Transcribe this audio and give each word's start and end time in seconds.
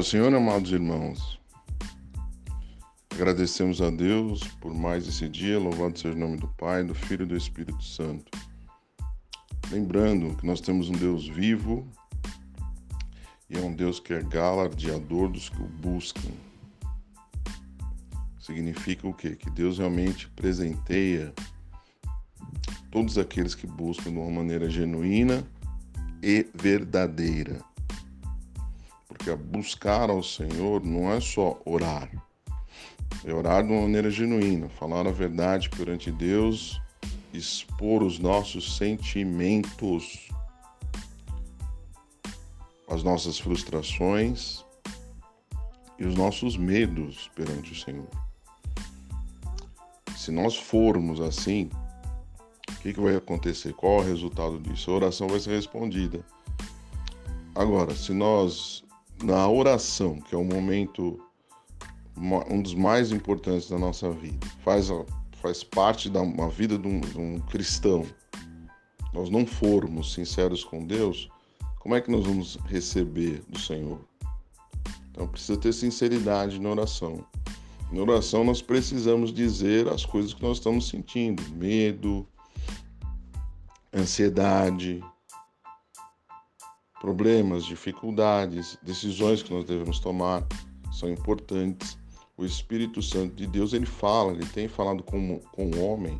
Senhor, 0.00 0.32
amados 0.32 0.72
irmãos, 0.72 1.38
agradecemos 3.12 3.82
a 3.82 3.90
Deus 3.90 4.42
por 4.60 4.72
mais 4.72 5.06
esse 5.06 5.28
dia, 5.28 5.58
louvado 5.58 5.98
seja 5.98 6.14
o 6.14 6.18
nome 6.18 6.38
do 6.38 6.48
Pai, 6.48 6.82
do 6.82 6.94
Filho 6.94 7.24
e 7.24 7.26
do 7.26 7.36
Espírito 7.36 7.82
Santo. 7.84 8.30
Lembrando 9.70 10.36
que 10.36 10.46
nós 10.46 10.60
temos 10.60 10.88
um 10.88 10.92
Deus 10.92 11.28
vivo 11.28 11.86
e 13.50 13.58
é 13.58 13.60
um 13.60 13.74
Deus 13.74 14.00
que 14.00 14.14
é 14.14 14.22
galardeador 14.22 15.28
dos 15.28 15.48
que 15.48 15.62
o 15.62 15.66
buscam. 15.66 16.30
Significa 18.40 19.06
o 19.06 19.12
quê? 19.12 19.36
Que 19.36 19.50
Deus 19.50 19.78
realmente 19.78 20.28
presenteia 20.30 21.34
todos 22.90 23.18
aqueles 23.18 23.54
que 23.54 23.66
buscam 23.66 24.10
de 24.10 24.18
uma 24.18 24.30
maneira 24.30 24.70
genuína 24.70 25.44
e 26.22 26.46
verdadeira. 26.54 27.71
Porque 29.22 29.36
buscar 29.36 30.10
ao 30.10 30.20
Senhor 30.20 30.84
não 30.84 31.12
é 31.12 31.20
só 31.20 31.56
orar, 31.64 32.10
é 33.24 33.32
orar 33.32 33.64
de 33.64 33.70
uma 33.70 33.82
maneira 33.82 34.10
genuína, 34.10 34.68
falar 34.68 35.06
a 35.06 35.12
verdade 35.12 35.70
perante 35.70 36.10
Deus, 36.10 36.82
expor 37.32 38.02
os 38.02 38.18
nossos 38.18 38.76
sentimentos, 38.76 40.28
as 42.88 43.04
nossas 43.04 43.38
frustrações 43.38 44.64
e 46.00 46.04
os 46.04 46.16
nossos 46.16 46.56
medos 46.56 47.30
perante 47.36 47.74
o 47.74 47.76
Senhor. 47.76 48.10
Se 50.16 50.32
nós 50.32 50.56
formos 50.56 51.20
assim, 51.20 51.70
o 52.68 52.74
que, 52.80 52.92
que 52.92 53.00
vai 53.00 53.14
acontecer? 53.14 53.72
Qual 53.74 54.00
é 54.00 54.02
o 54.02 54.08
resultado 54.08 54.58
disso? 54.58 54.90
A 54.90 54.94
oração 54.94 55.28
vai 55.28 55.38
ser 55.38 55.54
respondida. 55.54 56.24
Agora, 57.54 57.94
se 57.94 58.12
nós, 58.12 58.82
na 59.22 59.48
oração, 59.48 60.20
que 60.20 60.34
é 60.34 60.38
o 60.38 60.44
momento, 60.44 61.20
um 62.16 62.60
dos 62.60 62.74
mais 62.74 63.12
importantes 63.12 63.68
da 63.68 63.78
nossa 63.78 64.10
vida, 64.10 64.46
faz, 64.64 64.88
faz 65.40 65.62
parte 65.62 66.10
da 66.10 66.20
uma 66.20 66.48
vida 66.48 66.76
de 66.78 66.86
um, 66.86 67.00
de 67.00 67.18
um 67.18 67.38
cristão, 67.40 68.04
nós 69.12 69.28
não 69.28 69.46
formos 69.46 70.14
sinceros 70.14 70.64
com 70.64 70.84
Deus, 70.86 71.28
como 71.78 71.94
é 71.94 72.00
que 72.00 72.10
nós 72.10 72.24
vamos 72.24 72.56
receber 72.66 73.42
do 73.48 73.58
Senhor? 73.58 74.00
Então 75.10 75.26
precisa 75.26 75.58
ter 75.58 75.72
sinceridade 75.72 76.58
na 76.60 76.70
oração. 76.70 77.24
Na 77.90 78.00
oração, 78.00 78.42
nós 78.42 78.62
precisamos 78.62 79.32
dizer 79.32 79.86
as 79.88 80.06
coisas 80.06 80.32
que 80.32 80.42
nós 80.42 80.56
estamos 80.56 80.88
sentindo: 80.88 81.42
medo, 81.54 82.26
ansiedade, 83.92 85.02
problemas, 87.02 87.66
dificuldades, 87.66 88.78
decisões 88.82 89.42
que 89.42 89.52
nós 89.52 89.66
devemos 89.66 89.98
tomar 89.98 90.46
são 90.90 91.10
importantes. 91.10 91.98
O 92.38 92.44
Espírito 92.44 93.02
Santo 93.02 93.34
de 93.34 93.46
Deus, 93.46 93.74
ele 93.74 93.84
fala, 93.84 94.32
ele 94.32 94.46
tem 94.46 94.68
falado 94.68 95.02
com, 95.02 95.38
com 95.52 95.66
o 95.66 95.84
homem, 95.84 96.18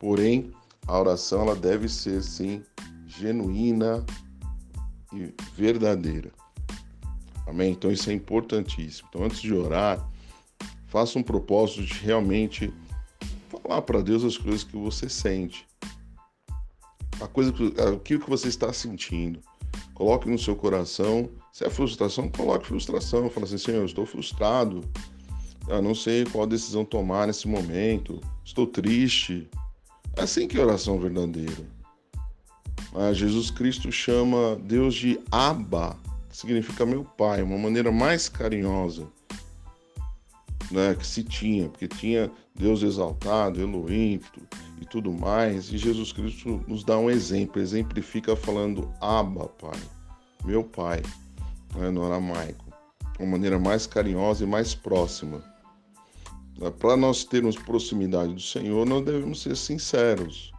porém, 0.00 0.50
a 0.88 0.98
oração 0.98 1.42
ela 1.42 1.54
deve 1.54 1.88
ser, 1.88 2.22
sim, 2.22 2.62
genuína 3.06 4.04
e 5.12 5.32
verdadeira. 5.54 6.32
Amém? 7.46 7.72
Então, 7.72 7.92
isso 7.92 8.10
é 8.10 8.12
importantíssimo. 8.12 9.08
Então, 9.10 9.24
antes 9.24 9.40
de 9.40 9.52
orar, 9.52 10.04
Faça 10.96 11.18
um 11.18 11.22
propósito 11.22 11.84
de 11.84 11.94
realmente 11.94 12.72
falar 13.50 13.82
para 13.82 14.00
Deus 14.00 14.24
as 14.24 14.38
coisas 14.38 14.64
que 14.64 14.76
você 14.76 15.08
sente. 15.08 15.66
A 17.20 17.26
coisa 17.26 17.52
aquilo 17.94 18.20
que 18.20 18.30
você 18.30 18.48
está 18.48 18.72
sentindo. 18.72 19.40
Coloque 19.96 20.28
no 20.28 20.38
seu 20.38 20.54
coração. 20.54 21.28
Se 21.52 21.64
é 21.64 21.70
frustração, 21.70 22.28
coloque 22.28 22.66
frustração. 22.66 23.28
Fala 23.28 23.46
assim, 23.46 23.58
Senhor, 23.58 23.78
eu 23.78 23.86
estou 23.86 24.06
frustrado. 24.06 24.82
Eu 25.66 25.82
não 25.82 25.94
sei 25.94 26.24
qual 26.24 26.46
decisão 26.46 26.84
tomar 26.84 27.26
nesse 27.26 27.48
momento. 27.48 28.20
Estou 28.44 28.66
triste. 28.66 29.48
É 30.14 30.22
assim 30.22 30.46
que 30.46 30.56
é 30.56 30.62
oração 30.62 31.00
verdadeira. 31.00 31.66
Ah, 32.94 33.12
Jesus 33.12 33.50
Cristo 33.50 33.90
chama 33.90 34.56
Deus 34.62 34.94
de 34.94 35.18
Abba, 35.32 35.96
que 36.30 36.36
significa 36.36 36.86
meu 36.86 37.04
pai, 37.04 37.42
uma 37.42 37.58
maneira 37.58 37.90
mais 37.90 38.28
carinhosa 38.28 39.08
né, 40.70 40.94
que 40.94 41.06
se 41.06 41.22
tinha, 41.22 41.68
porque 41.68 41.88
tinha 41.88 42.30
Deus 42.58 42.82
exaltado, 42.82 43.60
Elohim 43.60 44.20
e 44.80 44.84
tudo 44.86 45.12
mais, 45.12 45.72
e 45.72 45.78
Jesus 45.78 46.12
Cristo 46.12 46.62
nos 46.66 46.84
dá 46.84 46.98
um 46.98 47.10
exemplo, 47.10 47.60
exemplifica 47.60 48.34
falando 48.34 48.92
Abba, 49.00 49.48
Pai, 49.48 49.80
meu 50.44 50.64
Pai, 50.64 51.02
né, 51.74 51.90
no 51.90 52.04
aramaico, 52.04 52.64
uma 53.18 53.32
maneira 53.32 53.58
mais 53.58 53.86
carinhosa 53.86 54.44
e 54.44 54.46
mais 54.46 54.74
próxima. 54.74 55.42
Para 56.78 56.96
nós 56.96 57.24
termos 57.24 57.56
proximidade 57.56 58.32
do 58.32 58.40
Senhor, 58.40 58.86
nós 58.86 59.04
devemos 59.04 59.42
ser 59.42 59.56
sinceros. 59.56 60.52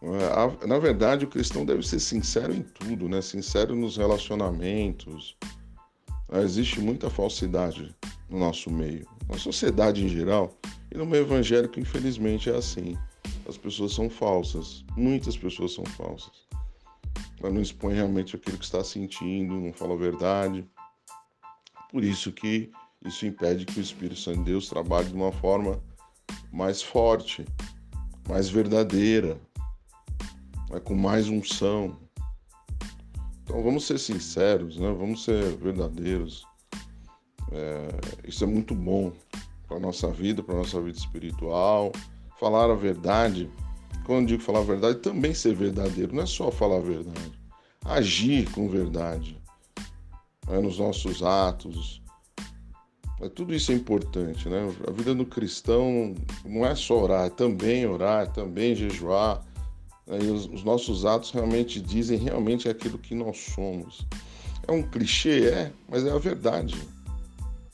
É, 0.00 0.66
na 0.66 0.78
verdade, 0.78 1.24
o 1.24 1.28
cristão 1.28 1.66
deve 1.66 1.84
ser 1.84 1.98
sincero 1.98 2.54
em 2.54 2.62
tudo, 2.62 3.08
né? 3.08 3.20
Sincero 3.20 3.74
nos 3.74 3.96
relacionamentos, 3.96 5.36
Existe 6.30 6.78
muita 6.80 7.08
falsidade 7.08 7.94
no 8.28 8.38
nosso 8.38 8.70
meio, 8.70 9.06
na 9.28 9.38
sociedade 9.38 10.04
em 10.04 10.08
geral, 10.08 10.56
e 10.92 10.96
no 10.96 11.06
meio 11.06 11.24
evangélico, 11.24 11.78
infelizmente, 11.80 12.50
é 12.50 12.56
assim. 12.56 12.96
As 13.48 13.56
pessoas 13.56 13.92
são 13.92 14.10
falsas, 14.10 14.84
muitas 14.96 15.36
pessoas 15.36 15.74
são 15.74 15.84
falsas. 15.84 16.46
Ela 17.40 17.50
não 17.50 17.62
expõe 17.62 17.94
realmente 17.94 18.36
aquilo 18.36 18.58
que 18.58 18.64
está 18.64 18.82
sentindo, 18.82 19.54
não 19.54 19.72
fala 19.72 19.94
a 19.94 19.98
verdade. 19.98 20.64
Por 21.90 22.04
isso 22.04 22.32
que 22.32 22.70
isso 23.04 23.26
impede 23.26 23.64
que 23.64 23.78
o 23.78 23.82
Espírito 23.82 24.20
Santo 24.20 24.38
de 24.38 24.44
Deus 24.44 24.68
trabalhe 24.68 25.08
de 25.08 25.14
uma 25.14 25.32
forma 25.32 25.80
mais 26.52 26.82
forte, 26.82 27.44
mais 28.28 28.50
verdadeira, 28.50 29.40
com 30.84 30.94
mais 30.94 31.28
unção, 31.28 31.96
então 33.48 33.62
vamos 33.62 33.86
ser 33.86 33.98
sinceros, 33.98 34.76
né? 34.76 34.92
vamos 34.92 35.24
ser 35.24 35.56
verdadeiros. 35.56 36.44
É, 37.52 37.88
isso 38.28 38.44
é 38.44 38.46
muito 38.46 38.74
bom 38.74 39.12
para 39.66 39.76
a 39.76 39.80
nossa 39.80 40.08
vida, 40.08 40.42
para 40.42 40.54
a 40.54 40.58
nossa 40.58 40.80
vida 40.80 40.98
espiritual. 40.98 41.92
Falar 42.38 42.70
a 42.70 42.74
verdade, 42.74 43.50
quando 44.04 44.28
digo 44.28 44.42
falar 44.42 44.60
a 44.60 44.64
verdade, 44.64 44.98
também 44.98 45.34
ser 45.34 45.54
verdadeiro, 45.54 46.14
não 46.14 46.22
é 46.22 46.26
só 46.26 46.50
falar 46.50 46.76
a 46.76 46.80
verdade. 46.80 47.38
Agir 47.84 48.50
com 48.52 48.68
verdade 48.68 49.40
né? 50.48 50.58
nos 50.60 50.78
nossos 50.78 51.22
atos. 51.22 52.02
É, 53.20 53.28
tudo 53.28 53.54
isso 53.54 53.72
é 53.72 53.74
importante, 53.74 54.48
né? 54.48 54.72
A 54.86 54.92
vida 54.92 55.14
do 55.14 55.26
cristão 55.26 56.14
não 56.44 56.64
é 56.64 56.74
só 56.74 57.02
orar, 57.02 57.26
é 57.26 57.30
também 57.30 57.84
orar, 57.86 58.24
é 58.24 58.26
também 58.26 58.76
jejuar, 58.76 59.44
e 60.06 60.26
os, 60.30 60.46
os 60.46 60.64
nossos 60.64 61.04
atos 61.04 61.30
realmente 61.32 61.80
dizem 61.80 62.16
realmente 62.16 62.68
aquilo 62.68 62.96
que 62.96 63.14
nós 63.14 63.38
somos. 63.38 64.06
É 64.66 64.72
um 64.72 64.82
clichê, 64.82 65.48
é, 65.48 65.72
mas 65.88 66.04
é 66.04 66.10
a 66.10 66.18
verdade. 66.18 66.76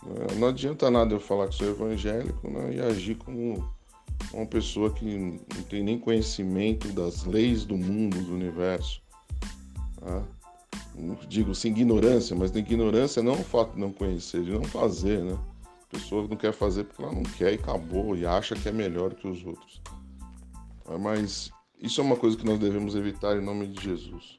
É, 0.06 0.34
não 0.34 0.48
adianta 0.48 0.91
nada 0.91 1.15
eu 1.15 1.20
falar 1.20 1.48
que 1.48 1.54
sou 1.54 1.69
evangélico 1.69 2.50
né, 2.50 2.75
e 2.75 2.81
agir 2.81 3.15
como 3.16 3.66
uma 4.32 4.47
pessoa 4.47 4.91
que 4.91 5.04
não 5.04 5.62
tem 5.69 5.82
nem 5.82 5.98
conhecimento 5.98 6.88
das 6.88 7.25
leis 7.25 7.65
do 7.65 7.76
mundo, 7.76 8.20
do 8.22 8.34
universo. 8.34 9.00
Tá? 10.00 10.22
Não 10.94 11.16
digo 11.28 11.54
sem 11.54 11.72
ignorância, 11.72 12.37
mas 12.37 12.54
ignorância 12.54 13.22
não 13.22 13.32
é 13.32 13.38
o 13.38 13.44
fato 13.44 13.75
de 13.75 13.81
não 13.81 13.92
conhecer, 13.92 14.44
de 14.44 14.53
não 14.53 14.65
fazer, 14.65 15.25
né? 15.25 15.37
A 15.65 15.97
pessoa 15.97 16.26
não 16.28 16.36
quer 16.36 16.53
fazer 16.53 16.84
porque 16.84 17.03
ela 17.03 17.12
não 17.12 17.22
quer 17.22 17.53
e 17.53 17.56
acabou 17.56 18.16
e 18.16 18.26
acha 18.26 18.54
que 18.54 18.69
é 18.69 18.72
melhor 18.72 19.15
que 19.15 19.26
os 19.26 19.44
outros. 19.44 19.80
Mas 21.01 21.51
isso 21.80 22.01
é 22.01 22.04
uma 22.04 22.16
coisa 22.16 22.36
que 22.36 22.45
nós 22.45 22.59
devemos 22.59 22.95
evitar 22.95 23.36
em 23.36 23.45
nome 23.45 23.66
de 23.66 23.83
Jesus. 23.83 24.39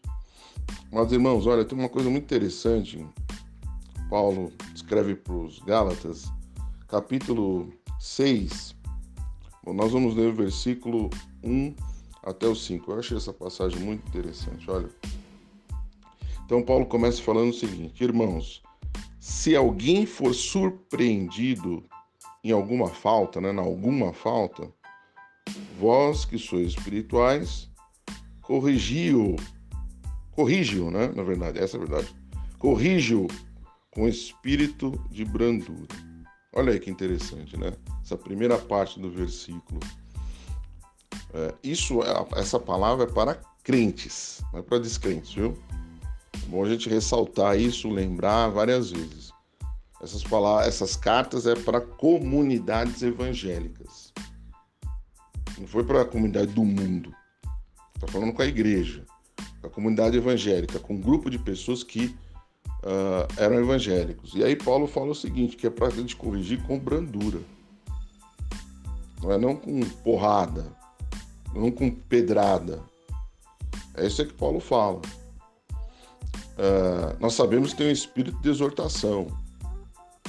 Mas, 0.91 1.11
irmãos, 1.11 1.45
olha, 1.45 1.65
tem 1.65 1.77
uma 1.77 1.89
coisa 1.89 2.09
muito 2.09 2.23
interessante. 2.23 3.05
Paulo 4.09 4.51
escreve 4.73 5.15
para 5.15 5.33
os 5.33 5.59
Gálatas, 5.59 6.31
capítulo 6.87 7.73
6. 7.99 8.75
Bom, 9.63 9.73
nós 9.73 9.91
vamos 9.91 10.15
ler 10.15 10.29
o 10.29 10.35
versículo 10.35 11.09
1 11.43 11.75
até 12.23 12.47
o 12.47 12.55
5. 12.55 12.91
Eu 12.91 12.99
achei 12.99 13.17
essa 13.17 13.33
passagem 13.33 13.79
muito 13.79 14.07
interessante, 14.07 14.69
olha. 14.69 14.89
Então, 16.45 16.61
Paulo 16.61 16.85
começa 16.85 17.21
falando 17.21 17.49
o 17.49 17.53
seguinte: 17.53 18.03
Irmãos, 18.03 18.61
se 19.19 19.55
alguém 19.55 20.05
for 20.05 20.33
surpreendido 20.35 21.83
em 22.43 22.51
alguma 22.51 22.87
falta, 22.87 23.41
né, 23.41 23.51
em 23.51 23.57
alguma 23.57 24.13
falta, 24.13 24.71
vós 25.79 26.25
que 26.25 26.37
sois 26.37 26.67
espirituais, 26.67 27.67
corrigiu, 28.43 29.35
corrigiu, 30.31 30.91
né? 30.91 31.11
Na 31.15 31.23
verdade, 31.23 31.57
essa 31.57 31.77
é 31.77 31.81
a 31.81 31.83
verdade. 31.83 32.15
Corrigiu 32.59 33.27
com 33.95 34.09
espírito 34.09 35.01
de 35.09 35.23
brandura. 35.23 35.87
Olha 36.53 36.73
aí 36.73 36.79
que 36.79 36.91
interessante, 36.91 37.57
né? 37.57 37.71
Essa 38.03 38.17
primeira 38.17 38.57
parte 38.57 38.99
do 38.99 39.09
versículo. 39.09 39.79
É, 41.33 41.55
isso, 41.63 42.03
é, 42.03 42.39
essa 42.39 42.59
palavra 42.59 43.05
é 43.05 43.07
para 43.07 43.35
crentes, 43.63 44.41
não 44.51 44.59
é 44.59 44.63
para 44.63 44.79
descrentes, 44.79 45.33
viu? 45.33 45.57
Bom 46.47 46.63
a 46.63 46.69
gente 46.69 46.89
ressaltar 46.89 47.57
isso, 47.57 47.89
lembrar 47.89 48.49
várias 48.49 48.91
vezes. 48.91 49.31
Essas, 50.01 50.23
palavras, 50.23 50.67
essas 50.67 50.95
cartas 50.95 51.47
é 51.47 51.55
para 51.55 51.79
comunidades 51.79 53.01
evangélicas. 53.01 54.13
Não 55.57 55.65
foi 55.65 55.85
para 55.85 56.01
a 56.01 56.05
comunidade 56.05 56.51
do 56.51 56.65
mundo. 56.65 57.13
Está 57.95 58.07
falando 58.07 58.33
com 58.33 58.41
a 58.41 58.45
igreja, 58.45 59.05
com 59.61 59.67
a 59.67 59.69
comunidade 59.69 60.17
evangélica, 60.17 60.79
com 60.79 60.95
um 60.95 61.01
grupo 61.01 61.29
de 61.29 61.39
pessoas 61.39 61.81
que 61.81 62.15
uh, 62.83 63.27
eram 63.37 63.59
evangélicos. 63.59 64.33
E 64.33 64.43
aí 64.43 64.55
Paulo 64.55 64.87
fala 64.87 65.11
o 65.11 65.15
seguinte, 65.15 65.55
que 65.55 65.67
é 65.67 65.69
para 65.69 65.87
a 65.87 65.91
gente 65.91 66.15
corrigir 66.15 66.61
com 66.63 66.79
brandura. 66.79 67.39
Não 69.21 69.31
é 69.31 69.37
não 69.37 69.55
com 69.55 69.79
porrada, 70.03 70.65
não 71.53 71.71
com 71.71 71.89
pedrada. 71.89 72.81
É 73.95 74.05
isso 74.05 74.25
que 74.25 74.33
Paulo 74.33 74.59
fala. 74.59 75.01
Uh, 76.57 77.15
nós 77.19 77.33
sabemos 77.33 77.71
que 77.71 77.77
tem 77.77 77.87
um 77.87 77.91
espírito 77.91 78.37
de 78.41 78.49
exortação. 78.49 79.27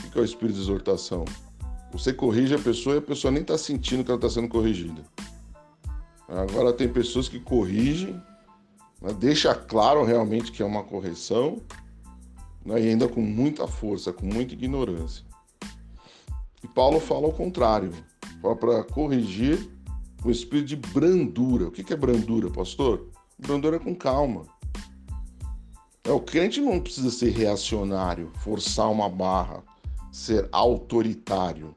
O 0.05 0.11
que 0.11 0.19
é 0.19 0.23
o 0.23 0.25
espírito 0.25 0.57
de 0.57 0.63
exortação? 0.63 1.25
Você 1.93 2.13
corrige 2.13 2.55
a 2.55 2.59
pessoa 2.59 2.97
e 2.97 2.99
a 2.99 3.03
pessoa 3.03 3.31
nem 3.31 3.43
está 3.43 3.57
sentindo 3.57 4.05
que 4.05 4.11
ela 4.11 4.19
está 4.19 4.29
sendo 4.29 4.49
corrigida. 4.49 5.03
Agora 6.29 6.73
tem 6.73 6.89
pessoas 6.89 7.29
que 7.29 7.39
corrigem, 7.39 8.21
né, 9.01 9.13
deixa 9.19 9.55
claro 9.55 10.05
realmente 10.05 10.51
que 10.51 10.63
é 10.63 10.67
uma 10.67 10.83
correção, 10.83 11.63
né, 12.67 12.83
e 12.83 12.89
ainda 12.89 13.09
com 13.09 13.21
muita 13.21 13.67
força, 13.67 14.13
com 14.13 14.27
muita 14.27 14.55
ignorância. 14.55 15.25
E 16.63 16.69
Paulo 16.69 16.99
fala 16.99 17.27
ao 17.27 17.33
contrário, 17.33 17.93
fala 18.43 18.57
para 18.57 18.83
corrigir 18.85 19.71
o 20.25 20.31
espírito 20.31 20.69
de 20.69 20.77
brandura. 20.77 21.69
O 21.69 21.71
que 21.71 21.93
é 21.93 21.97
brandura, 21.97 22.51
pastor? 22.51 23.09
Brandura 23.39 23.77
é 23.77 23.79
com 23.79 23.95
calma. 23.95 24.45
É, 26.03 26.11
o 26.11 26.21
crente 26.21 26.61
não 26.61 26.81
precisa 26.81 27.11
ser 27.11 27.31
reacionário, 27.31 28.33
forçar 28.43 28.91
uma 28.91 29.09
barra, 29.09 29.62
ser 30.11 30.49
autoritário. 30.51 31.75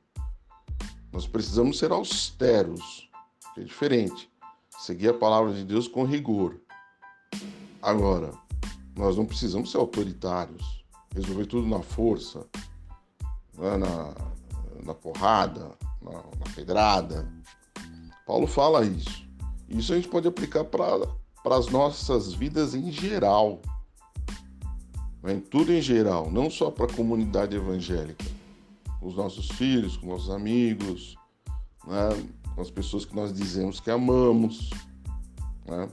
Nós 1.11 1.27
precisamos 1.27 1.77
ser 1.77 1.91
austeros, 1.91 3.09
que 3.53 3.61
é 3.61 3.63
diferente. 3.63 4.29
Seguir 4.79 5.09
a 5.09 5.13
palavra 5.13 5.53
de 5.53 5.63
Deus 5.63 5.87
com 5.87 6.03
rigor. 6.03 6.59
Agora, 7.81 8.31
nós 8.95 9.17
não 9.17 9.25
precisamos 9.25 9.71
ser 9.71 9.77
autoritários, 9.77 10.78
resolver 11.13 11.45
tudo 11.45 11.67
na 11.67 11.81
força, 11.81 12.45
né, 13.57 13.77
na, 13.77 14.13
na 14.83 14.93
porrada, 14.93 15.71
na, 16.01 16.11
na 16.11 16.53
pedrada. 16.55 17.27
Paulo 18.25 18.47
fala 18.47 18.85
isso. 18.85 19.27
Isso 19.67 19.93
a 19.93 19.95
gente 19.95 20.07
pode 20.07 20.27
aplicar 20.27 20.63
para 20.63 21.55
as 21.55 21.67
nossas 21.67 22.33
vidas 22.33 22.73
em 22.73 22.91
geral. 22.91 23.61
Né, 25.21 25.33
em 25.33 25.39
tudo 25.39 25.73
em 25.73 25.81
geral, 25.81 26.31
não 26.31 26.49
só 26.49 26.71
para 26.71 26.85
a 26.85 26.95
comunidade 26.95 27.55
evangélica. 27.55 28.25
Com 28.99 29.07
os 29.07 29.15
nossos 29.15 29.47
filhos, 29.49 29.97
com 29.97 30.07
nossos 30.07 30.29
amigos, 30.29 31.15
né, 31.87 32.09
com 32.55 32.61
as 32.61 32.69
pessoas 32.69 33.05
que 33.05 33.15
nós 33.15 33.33
dizemos 33.33 33.79
que 33.79 33.89
amamos. 33.89 34.69
Né? 35.65 35.87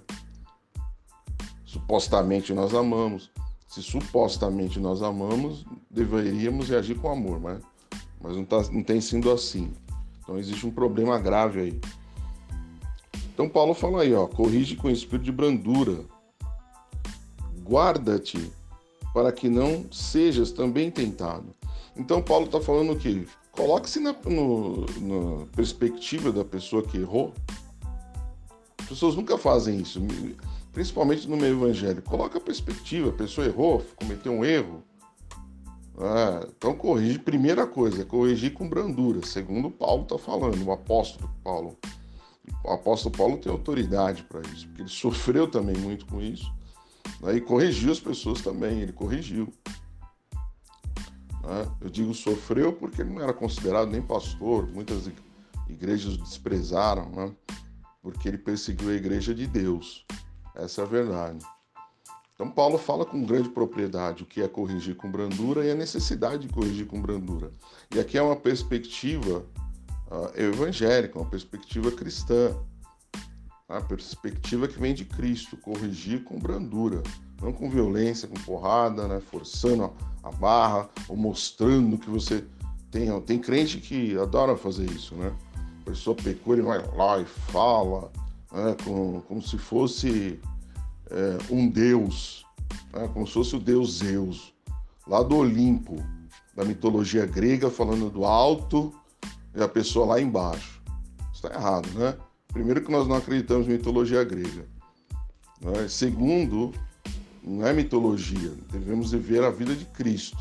Supostamente 1.64 2.52
nós 2.52 2.74
amamos. 2.74 3.30
Se 3.66 3.82
supostamente 3.82 4.78
nós 4.78 5.02
amamos, 5.02 5.64
deveríamos 5.90 6.68
reagir 6.68 6.96
com 6.96 7.10
amor, 7.10 7.40
mas, 7.40 7.60
mas 8.20 8.36
não, 8.36 8.44
tá, 8.44 8.62
não 8.70 8.82
tem 8.82 9.00
sido 9.00 9.30
assim. 9.30 9.72
Então 10.22 10.38
existe 10.38 10.66
um 10.66 10.70
problema 10.70 11.18
grave 11.18 11.60
aí. 11.60 11.80
Então 13.32 13.48
Paulo 13.48 13.74
fala 13.74 14.02
aí, 14.02 14.14
ó, 14.14 14.26
corrige 14.26 14.76
com 14.76 14.88
espírito 14.88 15.24
de 15.24 15.32
brandura. 15.32 16.04
Guarda-te 17.64 18.50
para 19.12 19.32
que 19.32 19.48
não 19.48 19.84
sejas 19.90 20.52
também 20.52 20.90
tentado. 20.90 21.54
Então 21.96 22.22
Paulo 22.22 22.46
está 22.46 22.60
falando 22.60 22.96
que 22.96 23.26
Coloque-se 23.56 23.98
na, 24.00 24.12
na 24.12 25.46
perspectiva 25.56 26.30
da 26.30 26.44
pessoa 26.44 26.82
que 26.82 26.98
errou. 26.98 27.32
As 28.78 28.86
pessoas 28.86 29.16
nunca 29.16 29.38
fazem 29.38 29.80
isso, 29.80 29.98
principalmente 30.76 31.26
no 31.26 31.38
meio 31.38 31.54
evangélico. 31.54 32.10
Coloca 32.10 32.36
a 32.36 32.40
perspectiva, 32.40 33.08
a 33.08 33.12
pessoa 33.12 33.46
errou, 33.46 33.82
cometeu 33.96 34.30
um 34.30 34.44
erro. 34.44 34.84
Ah, 35.96 36.46
então 36.54 36.76
corrige, 36.76 37.18
primeira 37.18 37.66
coisa, 37.66 38.02
é 38.02 38.04
corrigir 38.04 38.52
com 38.52 38.68
brandura, 38.68 39.24
segundo 39.24 39.70
Paulo 39.70 40.02
está 40.02 40.18
falando, 40.18 40.62
o 40.62 40.70
apóstolo 40.70 41.30
Paulo. 41.42 41.78
O 42.62 42.70
apóstolo 42.70 43.16
Paulo 43.16 43.38
tem 43.38 43.50
autoridade 43.50 44.22
para 44.24 44.42
isso, 44.52 44.66
porque 44.66 44.82
ele 44.82 44.90
sofreu 44.90 45.50
também 45.50 45.78
muito 45.78 46.04
com 46.04 46.20
isso. 46.20 46.52
Né? 47.22 47.36
E 47.36 47.40
corrigiu 47.40 47.90
as 47.90 47.98
pessoas 47.98 48.42
também, 48.42 48.82
ele 48.82 48.92
corrigiu. 48.92 49.50
Né? 51.42 51.72
Eu 51.80 51.88
digo 51.88 52.12
sofreu 52.12 52.74
porque 52.74 53.00
ele 53.00 53.14
não 53.14 53.22
era 53.22 53.32
considerado 53.32 53.90
nem 53.90 54.02
pastor, 54.02 54.68
muitas 54.70 55.10
igrejas 55.70 56.16
o 56.16 56.18
desprezaram, 56.18 57.08
né? 57.12 57.32
porque 58.02 58.28
ele 58.28 58.36
perseguiu 58.36 58.90
a 58.90 58.94
igreja 58.94 59.34
de 59.34 59.46
Deus. 59.46 60.04
Essa 60.56 60.82
é 60.82 60.84
a 60.84 60.88
verdade. 60.88 61.44
Então, 62.34 62.50
Paulo 62.50 62.76
fala 62.76 63.06
com 63.06 63.24
grande 63.24 63.48
propriedade 63.48 64.22
o 64.22 64.26
que 64.26 64.42
é 64.42 64.48
corrigir 64.48 64.94
com 64.94 65.10
brandura 65.10 65.64
e 65.64 65.70
a 65.70 65.74
necessidade 65.74 66.46
de 66.46 66.52
corrigir 66.52 66.86
com 66.86 67.00
brandura. 67.00 67.50
E 67.94 67.98
aqui 67.98 68.18
é 68.18 68.22
uma 68.22 68.36
perspectiva 68.36 69.44
uh, 70.10 70.38
evangélica, 70.38 71.18
uma 71.18 71.30
perspectiva 71.30 71.90
cristã, 71.90 72.54
a 73.68 73.80
perspectiva 73.80 74.68
que 74.68 74.78
vem 74.78 74.94
de 74.94 75.04
Cristo, 75.04 75.56
corrigir 75.56 76.24
com 76.24 76.38
brandura, 76.38 77.02
não 77.40 77.52
com 77.52 77.70
violência, 77.70 78.28
com 78.28 78.36
porrada, 78.40 79.08
né, 79.08 79.20
forçando 79.20 79.92
a 80.22 80.30
barra 80.30 80.88
ou 81.08 81.16
mostrando 81.16 81.98
que 81.98 82.10
você 82.10 82.44
tem. 82.90 83.20
Tem 83.22 83.38
crente 83.38 83.78
que 83.78 84.16
adora 84.18 84.56
fazer 84.56 84.88
isso, 84.90 85.14
né? 85.14 85.34
A 85.80 85.84
pessoa 85.90 86.14
pecou, 86.14 86.54
ele 86.54 86.62
vai 86.62 86.84
lá 86.96 87.18
e 87.18 87.24
fala, 87.24 88.10
né, 88.52 88.76
como, 88.84 89.22
como 89.22 89.42
se 89.42 89.58
fosse 89.58 90.40
é, 91.10 91.38
um 91.52 91.68
deus, 91.68 92.44
né, 92.92 93.08
como 93.12 93.26
se 93.26 93.32
fosse 93.32 93.56
o 93.56 93.60
deus 93.60 93.98
Zeus, 93.98 94.54
lá 95.06 95.22
do 95.22 95.36
Olimpo, 95.36 95.96
da 96.54 96.64
mitologia 96.64 97.26
grega, 97.26 97.70
falando 97.70 98.10
do 98.10 98.24
alto 98.24 98.92
e 99.54 99.62
a 99.62 99.68
pessoa 99.68 100.06
lá 100.06 100.20
embaixo. 100.20 100.82
Está 101.32 101.52
errado, 101.52 101.88
né? 101.98 102.16
Primeiro 102.48 102.82
que 102.82 102.90
nós 102.90 103.06
não 103.06 103.16
acreditamos 103.16 103.66
em 103.68 103.72
mitologia 103.72 104.24
grega. 104.24 104.66
Né? 105.60 105.86
Segundo, 105.88 106.72
não 107.44 107.66
é 107.66 107.72
mitologia, 107.72 108.52
devemos 108.72 109.12
viver 109.12 109.44
a 109.44 109.50
vida 109.50 109.74
de 109.74 109.84
Cristo. 109.84 110.38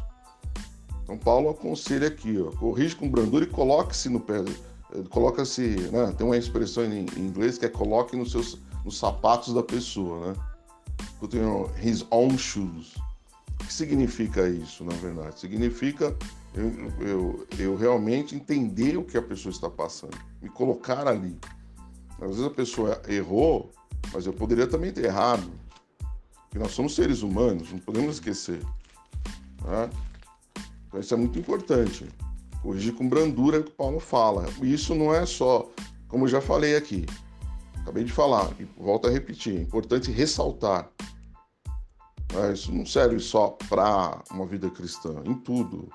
Então 1.04 1.18
Paulo 1.18 1.50
aconselha 1.50 2.08
aqui, 2.08 2.36
ó, 2.40 2.52
com 2.98 3.10
brandura 3.10 3.46
e 3.46 3.50
coloque-se 3.50 4.10
no 4.10 4.20
pé, 4.20 4.44
coloca-se, 5.10 5.62
né, 5.92 6.14
tem 6.18 6.26
uma 6.26 6.38
expressão 6.38 6.86
em, 6.86 7.06
inglês 7.18 7.58
que 7.58 7.66
é 7.66 7.70
coloque 7.70 8.16
nos 8.16 8.32
seus 8.32 8.58
nos 8.84 9.00
sapatos 9.00 9.54
da 9.54 9.64
pessoa, 9.64 10.28
né? 10.28 10.36
Put 11.20 11.36
his 11.84 12.06
own 12.12 12.38
shoes. 12.38 12.96
O 13.60 13.66
que 13.66 13.74
significa 13.74 14.48
isso, 14.48 14.84
na 14.84 14.94
verdade? 14.96 15.40
Significa 15.40 16.16
eu, 16.54 16.92
eu, 17.00 17.48
eu 17.58 17.76
realmente 17.76 18.36
entender 18.36 18.96
o 18.96 19.04
que 19.04 19.18
a 19.18 19.22
pessoa 19.22 19.52
está 19.52 19.70
passando, 19.70 20.16
me 20.42 20.50
colocar 20.50 21.08
ali. 21.08 21.38
Às 22.22 22.28
vezes 22.30 22.44
a 22.44 22.50
pessoa 22.50 23.02
errou, 23.08 23.72
mas 24.14 24.26
eu 24.26 24.34
poderia 24.34 24.68
também 24.68 24.92
ter 24.92 25.06
errado. 25.06 25.52
Porque 26.44 26.60
nós 26.60 26.72
somos 26.72 26.96
seres 26.96 27.24
humanos, 27.24 27.72
não 27.72 27.80
podemos 27.80 28.16
esquecer. 28.16 28.62
Tá? 29.58 29.90
Então 30.88 31.00
isso 31.00 31.14
é 31.14 31.18
muito 31.18 31.38
importante. 31.38 32.08
Corrigir 32.66 32.96
com 32.96 33.08
brandura 33.08 33.58
é 33.58 33.60
o 33.60 33.64
que 33.64 33.70
Paulo 33.70 34.00
fala. 34.00 34.48
Isso 34.64 34.96
não 34.96 35.14
é 35.14 35.24
só, 35.24 35.70
como 36.08 36.28
já 36.28 36.42
falei 36.42 36.76
aqui, 36.76 37.06
acabei 37.76 38.04
de 38.04 38.12
falar, 38.12 38.52
e 38.60 38.64
volto 38.76 39.08
a 39.08 39.12
repetir, 39.12 39.56
é 39.56 39.62
importante 39.62 40.10
ressaltar. 40.10 40.90
Né? 42.34 42.54
Isso 42.54 42.74
não 42.74 42.84
serve 42.84 43.20
só 43.20 43.50
para 43.70 44.20
uma 44.32 44.48
vida 44.48 44.68
cristã, 44.72 45.22
em 45.26 45.36
tudo. 45.36 45.88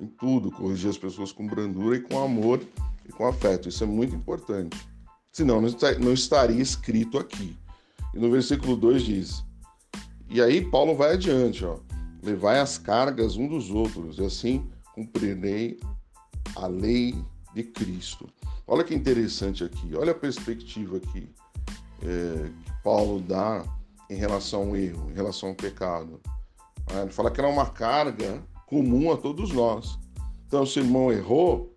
Em 0.00 0.08
tudo, 0.08 0.50
corrigir 0.50 0.90
as 0.90 0.98
pessoas 0.98 1.30
com 1.30 1.46
brandura 1.46 1.94
e 1.94 2.00
com 2.00 2.18
amor 2.18 2.60
e 3.08 3.12
com 3.12 3.28
afeto. 3.28 3.68
Isso 3.68 3.84
é 3.84 3.86
muito 3.86 4.16
importante. 4.16 4.76
Senão 5.30 5.62
não 6.00 6.12
estaria 6.12 6.60
escrito 6.60 7.20
aqui. 7.20 7.56
E 8.12 8.18
no 8.18 8.32
versículo 8.32 8.76
2 8.76 9.00
diz: 9.04 9.44
e 10.28 10.42
aí 10.42 10.68
Paulo 10.68 10.96
vai 10.96 11.12
adiante, 11.12 11.64
ó. 11.64 11.78
Levai 12.20 12.58
as 12.58 12.78
cargas 12.78 13.36
um 13.36 13.46
dos 13.46 13.70
outros, 13.70 14.18
e 14.18 14.24
assim 14.24 14.68
cumprirei 14.94 15.80
a 16.56 16.66
lei 16.66 17.14
de 17.54 17.64
Cristo. 17.64 18.28
Olha 18.66 18.84
que 18.84 18.94
interessante 18.94 19.64
aqui, 19.64 19.94
olha 19.94 20.12
a 20.12 20.14
perspectiva 20.14 20.96
aqui 20.96 21.28
é, 22.02 22.50
que 22.64 22.82
Paulo 22.82 23.20
dá 23.20 23.64
em 24.08 24.14
relação 24.14 24.68
ao 24.68 24.76
erro, 24.76 25.10
em 25.10 25.14
relação 25.14 25.50
ao 25.50 25.54
pecado. 25.54 26.20
É, 26.92 27.02
ele 27.02 27.10
fala 27.12 27.30
que 27.30 27.40
era 27.40 27.48
uma 27.48 27.66
carga 27.66 28.42
comum 28.66 29.12
a 29.12 29.16
todos 29.16 29.52
nós. 29.52 29.98
Então, 30.46 30.64
se 30.64 30.78
o 30.78 30.84
irmão 30.84 31.10
errou, 31.10 31.74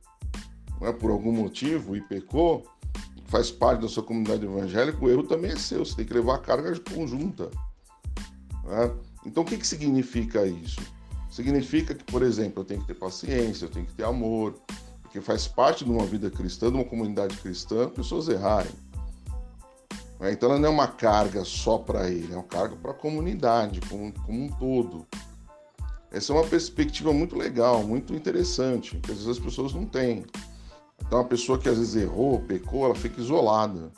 né, 0.80 0.92
por 0.92 1.10
algum 1.10 1.32
motivo 1.32 1.96
e 1.96 2.02
pecou, 2.02 2.66
faz 3.26 3.50
parte 3.50 3.82
da 3.82 3.90
sua 3.90 4.04
comunidade 4.04 4.46
evangélica, 4.46 5.04
o 5.04 5.10
erro 5.10 5.24
também 5.24 5.52
é 5.52 5.56
seu. 5.56 5.86
Você 5.86 5.96
tem 5.96 6.06
que 6.06 6.14
levar 6.14 6.36
a 6.36 6.40
carga 6.40 6.78
conjunta. 6.80 7.50
Né? 8.64 8.92
Então, 9.26 9.44
o 9.44 9.46
que, 9.46 9.58
que 9.58 9.68
significa 9.68 10.46
isso? 10.46 10.82
Significa 11.38 11.94
que, 11.94 12.04
por 12.04 12.24
exemplo, 12.24 12.62
eu 12.62 12.66
tenho 12.66 12.82
que 12.82 12.88
ter 12.88 12.96
paciência, 12.96 13.66
eu 13.66 13.70
tenho 13.70 13.86
que 13.86 13.94
ter 13.94 14.06
amor, 14.06 14.56
porque 15.04 15.22
faz 15.22 15.48
parte 15.48 15.86
de 15.86 15.92
uma 15.92 16.04
vida 16.04 16.32
cristã, 16.32 16.72
de 16.72 16.78
uma 16.78 16.84
comunidade 16.84 17.38
cristã, 17.38 17.88
pessoas 17.88 18.28
errarem. 18.28 18.72
Né? 20.20 20.32
Então, 20.32 20.50
ela 20.50 20.58
não 20.58 20.70
é 20.70 20.72
uma 20.72 20.88
carga 20.88 21.46
só 21.46 21.78
para 21.78 22.10
ele, 22.10 22.34
é 22.34 22.36
uma 22.36 22.42
carga 22.42 22.76
para 22.76 22.90
a 22.90 22.94
comunidade 22.96 23.80
como, 23.82 24.12
como 24.26 24.46
um 24.46 24.50
todo. 24.50 25.06
Essa 26.10 26.34
é 26.34 26.36
uma 26.36 26.44
perspectiva 26.44 27.14
muito 27.14 27.36
legal, 27.36 27.84
muito 27.84 28.16
interessante, 28.16 28.98
que 28.98 29.12
às 29.12 29.18
vezes 29.18 29.38
as 29.38 29.40
pessoas 29.40 29.76
não 29.76 29.86
têm. 29.86 30.26
Então, 31.06 31.20
a 31.20 31.24
pessoa 31.24 31.60
que 31.60 31.70
às 31.70 31.78
vezes 31.78 31.96
errou, 31.98 32.40
pecou, 32.40 32.86
ela 32.86 32.96
fica 32.96 33.22
isolada 33.22 33.92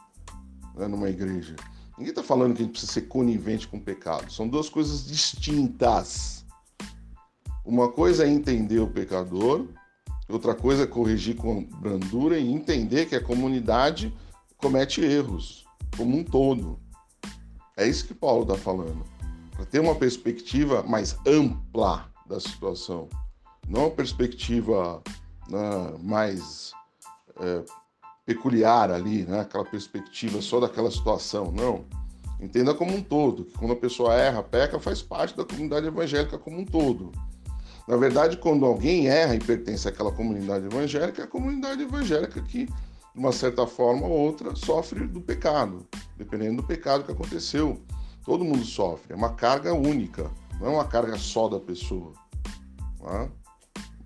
né, 0.75 0.89
numa 0.89 1.09
igreja. 1.09 1.55
Ninguém 1.97 2.09
está 2.09 2.21
falando 2.21 2.53
que 2.53 2.63
a 2.63 2.65
gente 2.65 2.73
precisa 2.73 2.91
ser 2.91 3.03
conivente 3.03 3.65
com 3.65 3.77
o 3.77 3.81
pecado. 3.81 4.29
São 4.29 4.45
duas 4.45 4.67
coisas 4.67 5.05
distintas. 5.05 6.39
Uma 7.69 7.87
coisa 7.87 8.25
é 8.25 8.27
entender 8.27 8.79
o 8.79 8.87
pecador, 8.87 9.67
outra 10.27 10.55
coisa 10.55 10.85
é 10.85 10.87
corrigir 10.87 11.35
com 11.35 11.63
brandura 11.63 12.39
e 12.39 12.51
entender 12.51 13.05
que 13.05 13.15
a 13.15 13.23
comunidade 13.23 14.11
comete 14.57 15.01
erros, 15.01 15.67
como 15.95 16.17
um 16.17 16.23
todo. 16.23 16.79
É 17.77 17.87
isso 17.87 18.07
que 18.07 18.15
Paulo 18.15 18.41
está 18.41 18.55
falando. 18.55 19.05
Para 19.51 19.65
ter 19.65 19.79
uma 19.79 19.93
perspectiva 19.93 20.81
mais 20.81 21.15
ampla 21.27 22.09
da 22.27 22.39
situação, 22.39 23.07
não 23.67 23.81
uma 23.81 23.91
perspectiva 23.91 25.03
né, 25.47 25.93
mais 26.01 26.71
é, 27.39 27.63
peculiar 28.25 28.89
ali, 28.89 29.25
né? 29.25 29.41
aquela 29.41 29.63
perspectiva 29.63 30.41
só 30.41 30.59
daquela 30.59 30.89
situação. 30.89 31.51
Não. 31.51 31.85
Entenda 32.41 32.73
como 32.73 32.95
um 32.95 33.03
todo, 33.03 33.45
que 33.45 33.55
quando 33.59 33.73
a 33.73 33.79
pessoa 33.79 34.15
erra, 34.15 34.41
peca, 34.41 34.79
faz 34.79 35.03
parte 35.03 35.37
da 35.37 35.45
comunidade 35.45 35.85
evangélica 35.85 36.35
como 36.35 36.57
um 36.57 36.65
todo. 36.65 37.11
Na 37.89 37.97
verdade, 37.97 38.37
quando 38.37 38.67
alguém 38.67 39.07
erra 39.07 39.33
e 39.33 39.39
pertence 39.39 39.87
àquela 39.87 40.11
comunidade 40.11 40.63
evangélica, 40.63 41.23
é 41.23 41.25
a 41.25 41.27
comunidade 41.27 41.81
evangélica 41.81 42.39
que, 42.39 42.65
de 42.67 42.71
uma 43.15 43.31
certa 43.31 43.65
forma 43.65 44.05
ou 44.05 44.11
outra, 44.11 44.55
sofre 44.55 45.07
do 45.07 45.19
pecado, 45.19 45.87
dependendo 46.15 46.57
do 46.57 46.67
pecado 46.67 47.03
que 47.03 47.11
aconteceu. 47.11 47.81
Todo 48.23 48.45
mundo 48.45 48.63
sofre, 48.63 49.11
é 49.11 49.15
uma 49.15 49.33
carga 49.33 49.73
única, 49.73 50.29
não 50.59 50.67
é 50.67 50.69
uma 50.69 50.85
carga 50.85 51.17
só 51.17 51.49
da 51.49 51.59
pessoa. 51.59 52.13
Tá? 52.99 53.27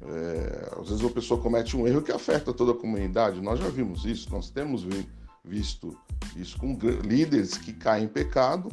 É, 0.04 0.80
às 0.80 0.88
vezes 0.88 1.04
a 1.04 1.10
pessoa 1.10 1.42
comete 1.42 1.75
um 1.75 1.86
erro 1.86 2.02
que 2.02 2.12
afeta 2.13 2.54
toda 2.54 2.72
a 2.72 2.75
comunidade. 2.75 3.42
Nós 3.42 3.60
já 3.60 3.68
vimos 3.68 4.06
isso, 4.06 4.32
nós 4.32 4.50
temos 4.50 4.88
visto 5.44 5.94
isso 6.38 6.58
com 6.58 6.80
líderes 7.04 7.58
que 7.58 7.74
caem 7.74 8.06
em 8.06 8.08
pecado 8.08 8.70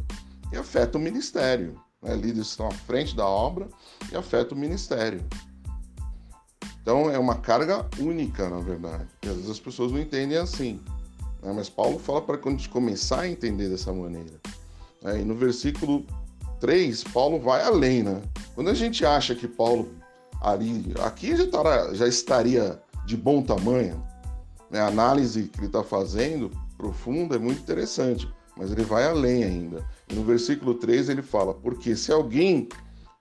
e 0.53 0.57
afeta 0.57 0.99
o 0.99 1.01
ministério. 1.01 1.75
Né? 2.03 2.15
Líderes 2.15 2.49
estão 2.49 2.69
à 2.69 2.73
frente 2.73 3.15
da 3.15 3.27
obra 3.27 3.69
e 4.11 4.17
afeta 4.17 4.55
o 4.55 4.59
ministério. 4.59 5.25
Então 6.83 7.11
é 7.11 7.19
uma 7.19 7.37
carga 7.37 7.87
única, 7.99 8.49
na 8.49 8.59
verdade. 8.61 9.07
E 9.23 9.29
às 9.29 9.37
vezes 9.37 9.51
as 9.51 9.61
pessoas 9.61 9.93
não 9.93 10.01
entendem 10.01 10.39
assim. 10.39 10.81
Né? 11.43 11.53
Mas 11.55 11.69
Paulo 11.69 11.99
fala 11.99 12.23
para 12.23 12.39
quando 12.39 12.57
a 12.57 12.59
gente 12.59 12.71
começar 12.71 13.21
a 13.21 13.29
entender 13.29 13.69
dessa 13.69 13.93
maneira. 13.93 14.41
Né? 15.03 15.21
E 15.21 15.25
no 15.25 15.35
versículo 15.35 16.07
3, 16.59 17.05
Paulo 17.05 17.39
vai 17.39 17.63
além. 17.63 18.03
Né? 18.03 18.23
Quando 18.55 18.71
a 18.71 18.75
gente 18.75 19.05
acha 19.05 19.35
que 19.35 19.47
Paulo 19.47 19.89
ali, 20.41 20.93
aqui 21.05 21.37
já, 21.37 21.47
tará, 21.47 21.93
já 21.95 22.09
estaria 22.09 22.81
de 23.05 23.17
bom 23.17 23.43
tamanho. 23.43 24.03
Né? 24.71 24.81
A 24.81 24.87
análise 24.87 25.45
que 25.45 25.59
ele 25.59 25.67
está 25.67 25.85
fazendo, 25.85 26.51
profunda, 26.77 27.37
é 27.37 27.39
muito 27.39 27.61
interessante, 27.61 28.29
mas 28.57 28.71
ele 28.73 28.85
vai 28.85 29.05
além 29.05 29.45
ainda. 29.45 29.87
No 30.13 30.25
versículo 30.25 30.75
3 30.75 31.09
ele 31.09 31.23
fala: 31.23 31.55
Porque 31.55 31.97
se 31.97 32.13
alguém 32.13 32.69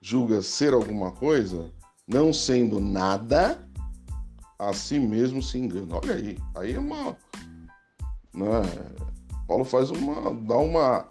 julga 0.00 0.42
ser 0.42 0.72
alguma 0.72 1.10
coisa, 1.10 1.70
não 2.06 2.32
sendo 2.32 2.80
nada, 2.80 3.66
a 4.58 4.72
si 4.72 4.98
mesmo 4.98 5.42
se 5.42 5.58
engana. 5.58 5.96
Olha 5.96 6.14
aí, 6.14 6.38
aí 6.54 6.74
é 6.74 6.78
uma. 6.78 7.16
Né? 8.34 8.62
Paulo 9.46 9.64
faz 9.64 9.90
uma. 9.90 10.34
dá 10.34 10.56
uma. 10.56 11.08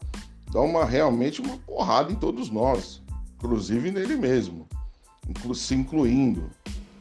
dá 0.52 0.62
uma 0.62 0.86
realmente 0.86 1.42
uma 1.42 1.58
porrada 1.60 2.12
em 2.12 2.16
todos 2.16 2.50
nós, 2.50 3.02
inclusive 3.38 3.92
nele 3.92 4.16
mesmo 4.16 4.68
se 5.54 5.76
incluindo. 5.76 6.50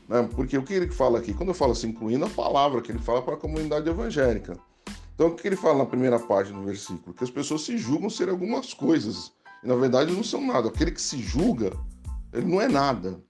Né? 0.08 0.28
Porque 0.34 0.56
o 0.56 0.62
que 0.62 0.74
ele 0.74 0.90
fala 0.90 1.18
aqui? 1.18 1.34
Quando 1.34 1.50
eu 1.50 1.54
falo 1.54 1.74
se 1.74 1.86
incluindo, 1.86 2.24
a 2.24 2.30
palavra 2.30 2.80
que 2.80 2.92
ele 2.92 2.98
fala 2.98 3.22
para 3.22 3.34
a 3.34 3.38
comunidade 3.38 3.88
evangélica. 3.88 4.56
Então, 5.18 5.30
o 5.30 5.34
que 5.34 5.48
ele 5.48 5.56
fala 5.56 5.78
na 5.78 5.84
primeira 5.84 6.16
parte 6.16 6.52
do 6.52 6.62
versículo? 6.62 7.12
Que 7.12 7.24
as 7.24 7.30
pessoas 7.30 7.62
se 7.62 7.76
julgam 7.76 8.08
ser 8.08 8.28
algumas 8.28 8.72
coisas. 8.72 9.32
E, 9.64 9.66
na 9.66 9.74
verdade, 9.74 10.12
não 10.12 10.22
são 10.22 10.46
nada. 10.46 10.68
Aquele 10.68 10.92
que 10.92 11.02
se 11.02 11.18
julga, 11.18 11.72
ele 12.32 12.46
não 12.46 12.60
é 12.60 12.68
nada. 12.68 13.20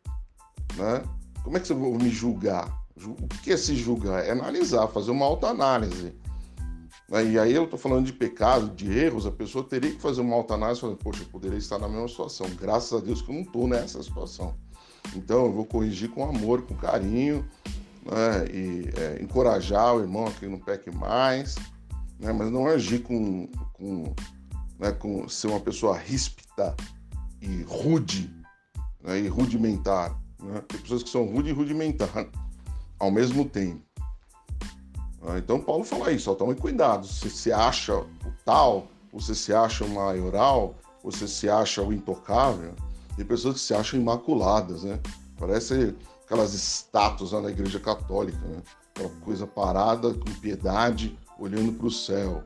Né? 0.77 1.03
Como 1.43 1.57
é 1.57 1.61
que 1.61 1.67
você 1.67 1.73
vai 1.73 1.91
me 1.93 2.11
julgar? 2.11 2.79
O 3.03 3.27
que 3.43 3.53
é 3.53 3.57
se 3.57 3.75
julgar? 3.75 4.23
É 4.23 4.33
analisar, 4.33 4.87
fazer 4.89 5.11
uma 5.11 5.25
autoanálise. 5.25 6.13
E 7.11 7.39
aí 7.39 7.55
eu 7.55 7.65
estou 7.65 7.79
falando 7.79 8.05
de 8.05 8.13
pecado, 8.13 8.69
de 8.77 8.93
erros, 8.93 9.25
a 9.25 9.33
pessoa 9.33 9.65
teria 9.65 9.91
que 9.91 10.03
fazer 10.03 10.21
uma 10.21 10.37
autoanálise 10.37 10.83
falar, 10.83 10.95
poxa, 10.97 11.23
eu 11.23 11.29
poderia 11.29 11.57
estar 11.57 11.79
na 11.79 11.89
mesma 11.89 12.07
situação. 12.07 12.47
Graças 12.61 12.93
a 12.93 13.03
Deus 13.03 13.23
que 13.23 13.31
eu 13.31 13.35
não 13.35 13.43
estou 13.45 13.67
nessa 13.67 14.03
situação. 14.03 14.55
Então 15.17 15.47
eu 15.47 15.53
vou 15.55 15.65
corrigir 15.65 16.11
com 16.11 16.23
amor, 16.23 16.61
com 16.67 16.75
carinho, 16.75 17.49
né? 18.05 18.47
e 18.53 18.91
é, 18.95 19.23
encorajar 19.23 19.97
o 19.97 20.01
irmão 20.01 20.27
a 20.27 20.31
que 20.33 20.47
não 20.47 20.59
peque 20.59 20.91
mais, 20.91 21.57
né? 22.19 22.33
mas 22.33 22.51
não 22.51 22.67
agir 22.67 23.03
com, 23.03 23.47
com, 23.73 24.15
né? 24.79 24.93
com 24.93 25.29
ser 25.29 25.49
uma 25.49 25.61
pessoa 25.61 25.97
ríspida 25.97 26.75
e 27.41 27.63
rude 27.63 28.35
né? 29.03 29.21
e 29.21 29.29
rudimentar. 29.29 30.19
Né? 30.43 30.63
Tem 30.69 30.81
pessoas 30.81 31.03
que 31.03 31.11
são 31.11 31.25
rude 31.27 31.51
e 31.51 31.53
rudimentar 31.53 32.29
ao 32.99 33.11
mesmo 33.11 33.45
tempo. 33.45 33.83
Ah, 35.23 35.37
então 35.39 35.61
Paulo 35.61 35.85
fala 35.85 36.13
isso, 36.13 36.31
ó, 36.31 36.35
tome 36.35 36.55
cuidado, 36.55 37.07
você 37.07 37.29
se 37.29 37.53
acha 37.53 37.97
o 37.97 38.07
tal, 38.45 38.87
você 39.13 39.35
se 39.35 39.53
acha 39.53 39.85
o 39.85 39.89
maioral, 39.89 40.77
você 41.03 41.27
se 41.27 41.51
acha 41.51 41.83
o 41.83 41.93
intocável, 41.93 42.75
tem 43.17 43.27
pessoas 43.27 43.55
que 43.57 43.61
se 43.61 43.75
acham 43.75 43.99
imaculadas, 43.99 44.85
né? 44.85 45.01
Parece 45.37 45.97
aquelas 46.25 46.55
estátuas 46.55 47.33
lá 47.33 47.41
na 47.41 47.51
igreja 47.51 47.81
católica, 47.81 48.39
né? 48.39 48.63
Aquela 48.95 49.11
coisa 49.21 49.45
parada, 49.45 50.15
com 50.15 50.33
piedade, 50.41 51.19
olhando 51.39 51.73
para 51.73 51.87
o 51.87 51.91
céu. 51.91 52.43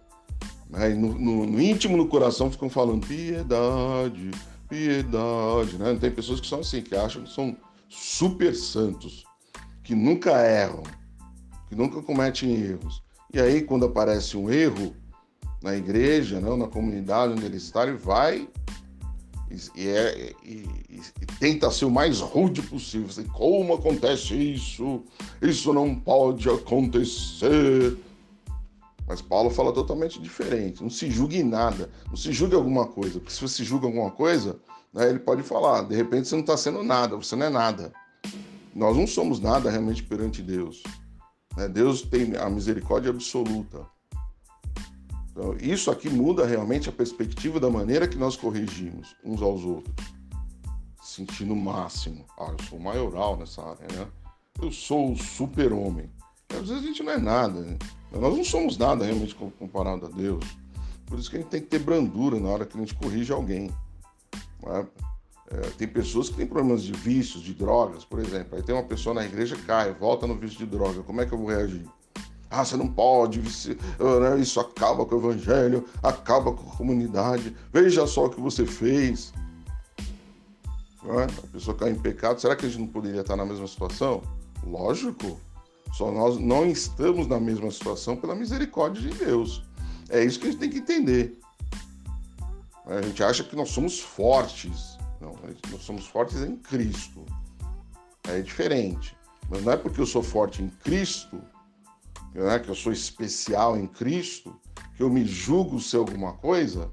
Né? 0.68 0.92
E 0.92 0.94
no, 0.94 1.14
no, 1.18 1.46
no, 1.46 1.60
íntimo, 1.60 1.96
no 1.96 2.08
coração, 2.08 2.50
ficam 2.50 2.68
falando 2.68 3.06
piedade, 3.06 4.30
piedade, 4.68 5.78
né? 5.78 5.96
Tem 6.00 6.10
pessoas 6.10 6.40
que 6.40 6.46
são 6.46 6.60
assim, 6.60 6.82
que 6.82 6.94
acham 6.94 7.24
que 7.24 7.32
são 7.32 7.56
super 7.88 8.54
santos, 8.54 9.24
que 9.82 9.94
nunca 9.94 10.30
erram, 10.46 10.82
que 11.68 11.74
nunca 11.74 12.02
cometem 12.02 12.54
erros. 12.54 13.02
E 13.32 13.40
aí, 13.40 13.62
quando 13.62 13.86
aparece 13.86 14.36
um 14.36 14.50
erro 14.50 14.94
na 15.62 15.76
igreja, 15.76 16.40
né, 16.40 16.54
na 16.56 16.66
comunidade 16.66 17.32
onde 17.32 17.44
ele 17.44 17.56
está, 17.56 17.86
ele 17.86 17.96
vai 17.96 18.48
e, 19.76 19.88
é, 19.88 20.34
e, 20.42 20.66
e, 20.88 21.26
tenta 21.38 21.70
ser 21.70 21.84
o 21.84 21.90
mais 21.90 22.20
rude 22.20 22.62
possível. 22.62 23.08
Assim, 23.08 23.24
como 23.24 23.74
acontece 23.74 24.34
isso? 24.34 25.02
Isso 25.40 25.72
não 25.72 25.94
pode 25.94 26.48
acontecer. 26.48 27.96
Mas 29.06 29.20
Paulo 29.20 29.50
fala 29.50 29.72
totalmente 29.72 30.20
diferente. 30.20 30.82
Não 30.82 30.90
se 30.90 31.10
julgue 31.10 31.38
em 31.38 31.44
nada. 31.44 31.90
Não 32.08 32.16
se 32.16 32.32
julgue 32.32 32.54
alguma 32.54 32.86
coisa. 32.86 33.18
Porque 33.18 33.32
se 33.32 33.40
você 33.40 33.64
julga 33.64 33.86
alguma 33.86 34.10
coisa, 34.10 34.58
né, 34.92 35.08
ele 35.08 35.18
pode 35.18 35.42
falar: 35.42 35.82
de 35.82 35.94
repente 35.94 36.28
você 36.28 36.34
não 36.34 36.42
está 36.42 36.56
sendo 36.56 36.82
nada, 36.82 37.16
você 37.16 37.34
não 37.36 37.46
é 37.46 37.50
nada. 37.50 37.92
Nós 38.74 38.96
não 38.96 39.06
somos 39.06 39.40
nada 39.40 39.70
realmente 39.70 40.02
perante 40.02 40.42
Deus. 40.42 40.82
Né? 41.56 41.68
Deus 41.68 42.02
tem 42.02 42.36
a 42.36 42.48
misericórdia 42.48 43.10
absoluta. 43.10 43.86
Então, 45.30 45.56
isso 45.60 45.90
aqui 45.90 46.10
muda 46.10 46.46
realmente 46.46 46.88
a 46.88 46.92
perspectiva 46.92 47.58
da 47.58 47.70
maneira 47.70 48.06
que 48.06 48.18
nós 48.18 48.36
corrigimos 48.36 49.16
uns 49.24 49.40
aos 49.40 49.64
outros. 49.64 49.94
Sentindo 51.02 51.54
o 51.54 51.56
máximo. 51.56 52.24
Ah, 52.38 52.54
eu 52.58 52.64
sou 52.66 52.78
maioral 52.78 53.36
nessa 53.36 53.62
área, 53.62 53.86
né? 53.92 54.06
Eu 54.60 54.70
sou 54.70 55.12
o 55.12 55.16
super-homem. 55.16 56.10
Às 56.50 56.68
vezes 56.68 56.84
a 56.84 56.86
gente 56.86 57.02
não 57.02 57.12
é 57.12 57.18
nada. 57.18 57.60
Né? 57.60 57.78
Nós 58.20 58.36
não 58.36 58.44
somos 58.44 58.76
nada 58.76 59.04
realmente 59.04 59.34
comparado 59.34 60.06
a 60.06 60.08
Deus. 60.08 60.44
Por 61.06 61.18
isso 61.18 61.30
que 61.30 61.36
a 61.36 61.40
gente 61.40 61.48
tem 61.48 61.60
que 61.60 61.66
ter 61.66 61.78
brandura 61.78 62.38
na 62.38 62.48
hora 62.48 62.66
que 62.66 62.76
a 62.76 62.80
gente 62.80 62.94
corrige 62.94 63.32
alguém. 63.32 63.70
É? 64.66 64.86
É, 65.52 65.60
tem 65.76 65.86
pessoas 65.86 66.30
que 66.30 66.36
têm 66.36 66.46
problemas 66.46 66.82
de 66.82 66.92
vícios, 66.92 67.42
de 67.42 67.52
drogas, 67.52 68.04
por 68.04 68.18
exemplo. 68.20 68.56
Aí 68.56 68.62
tem 68.62 68.74
uma 68.74 68.84
pessoa 68.84 69.14
na 69.14 69.24
igreja 69.24 69.56
cai, 69.66 69.92
volta 69.92 70.26
no 70.26 70.34
vício 70.34 70.58
de 70.58 70.66
droga. 70.66 71.02
Como 71.02 71.20
é 71.20 71.26
que 71.26 71.32
eu 71.32 71.38
vou 71.38 71.48
reagir? 71.48 71.86
Ah, 72.48 72.64
você 72.64 72.76
não 72.76 72.88
pode, 72.88 73.40
ah, 73.98 74.20
né? 74.20 74.40
isso 74.40 74.60
acaba 74.60 75.04
com 75.04 75.14
o 75.14 75.18
evangelho, 75.18 75.86
acaba 76.02 76.52
com 76.52 76.70
a 76.70 76.76
comunidade. 76.76 77.54
Veja 77.72 78.06
só 78.06 78.26
o 78.26 78.30
que 78.30 78.40
você 78.40 78.64
fez. 78.64 79.32
É? 81.04 81.24
A 81.24 81.46
pessoa 81.52 81.76
cai 81.76 81.90
em 81.90 81.98
pecado, 81.98 82.40
será 82.40 82.54
que 82.56 82.64
a 82.64 82.68
gente 82.68 82.80
não 82.80 82.86
poderia 82.86 83.20
estar 83.20 83.36
na 83.36 83.44
mesma 83.44 83.66
situação? 83.66 84.22
Lógico. 84.64 85.38
Só 85.92 86.10
nós 86.10 86.38
não 86.38 86.66
estamos 86.66 87.26
na 87.26 87.38
mesma 87.38 87.70
situação 87.70 88.16
pela 88.16 88.34
misericórdia 88.34 89.02
de 89.02 89.16
Deus. 89.18 89.62
É 90.08 90.24
isso 90.24 90.40
que 90.40 90.48
a 90.48 90.50
gente 90.50 90.60
tem 90.60 90.70
que 90.70 90.78
entender. 90.78 91.38
A 92.86 93.00
gente 93.02 93.22
acha 93.22 93.44
que 93.44 93.54
nós 93.54 93.70
somos 93.70 94.00
fortes, 94.00 94.98
Não, 95.20 95.36
nós 95.70 95.82
somos 95.82 96.06
fortes 96.06 96.42
em 96.42 96.56
Cristo. 96.56 97.24
É 98.24 98.40
diferente. 98.40 99.16
Mas 99.48 99.64
não 99.64 99.72
é 99.72 99.76
porque 99.76 100.00
eu 100.00 100.06
sou 100.06 100.22
forte 100.22 100.62
em 100.62 100.68
Cristo, 100.68 101.40
né, 102.34 102.58
que 102.58 102.70
eu 102.70 102.74
sou 102.74 102.92
especial 102.92 103.76
em 103.76 103.86
Cristo, 103.86 104.58
que 104.96 105.02
eu 105.02 105.10
me 105.10 105.24
julgo 105.24 105.78
ser 105.78 105.98
alguma 105.98 106.32
coisa, 106.32 106.90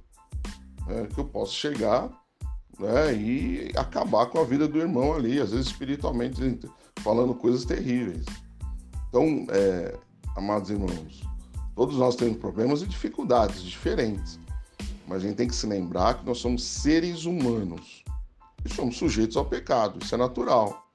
né, 0.85 1.07
que 1.13 1.19
eu 1.19 1.25
posso 1.25 1.53
chegar 1.53 2.09
né, 2.77 3.13
e 3.13 3.71
acabar 3.75 4.25
com 4.27 4.39
a 4.39 4.43
vida 4.43 4.67
do 4.67 4.77
irmão 4.77 5.13
ali, 5.13 5.39
às 5.39 5.51
vezes 5.51 5.67
espiritualmente 5.67 6.59
falando 7.01 7.33
coisas 7.33 7.65
terríveis. 7.65 8.25
Então, 9.09 9.45
é, 9.49 9.97
amados 10.35 10.69
irmãos, 10.69 11.23
todos 11.75 11.97
nós 11.97 12.15
temos 12.15 12.37
problemas 12.37 12.81
e 12.81 12.87
dificuldades 12.87 13.61
diferentes, 13.63 14.39
mas 15.07 15.23
a 15.23 15.27
gente 15.27 15.37
tem 15.37 15.47
que 15.47 15.55
se 15.55 15.67
lembrar 15.67 16.19
que 16.19 16.25
nós 16.25 16.37
somos 16.37 16.63
seres 16.63 17.25
humanos 17.25 18.03
e 18.63 18.69
somos 18.73 18.97
sujeitos 18.97 19.35
ao 19.35 19.45
pecado, 19.45 19.99
isso 20.01 20.13
é 20.13 20.17
natural. 20.17 20.87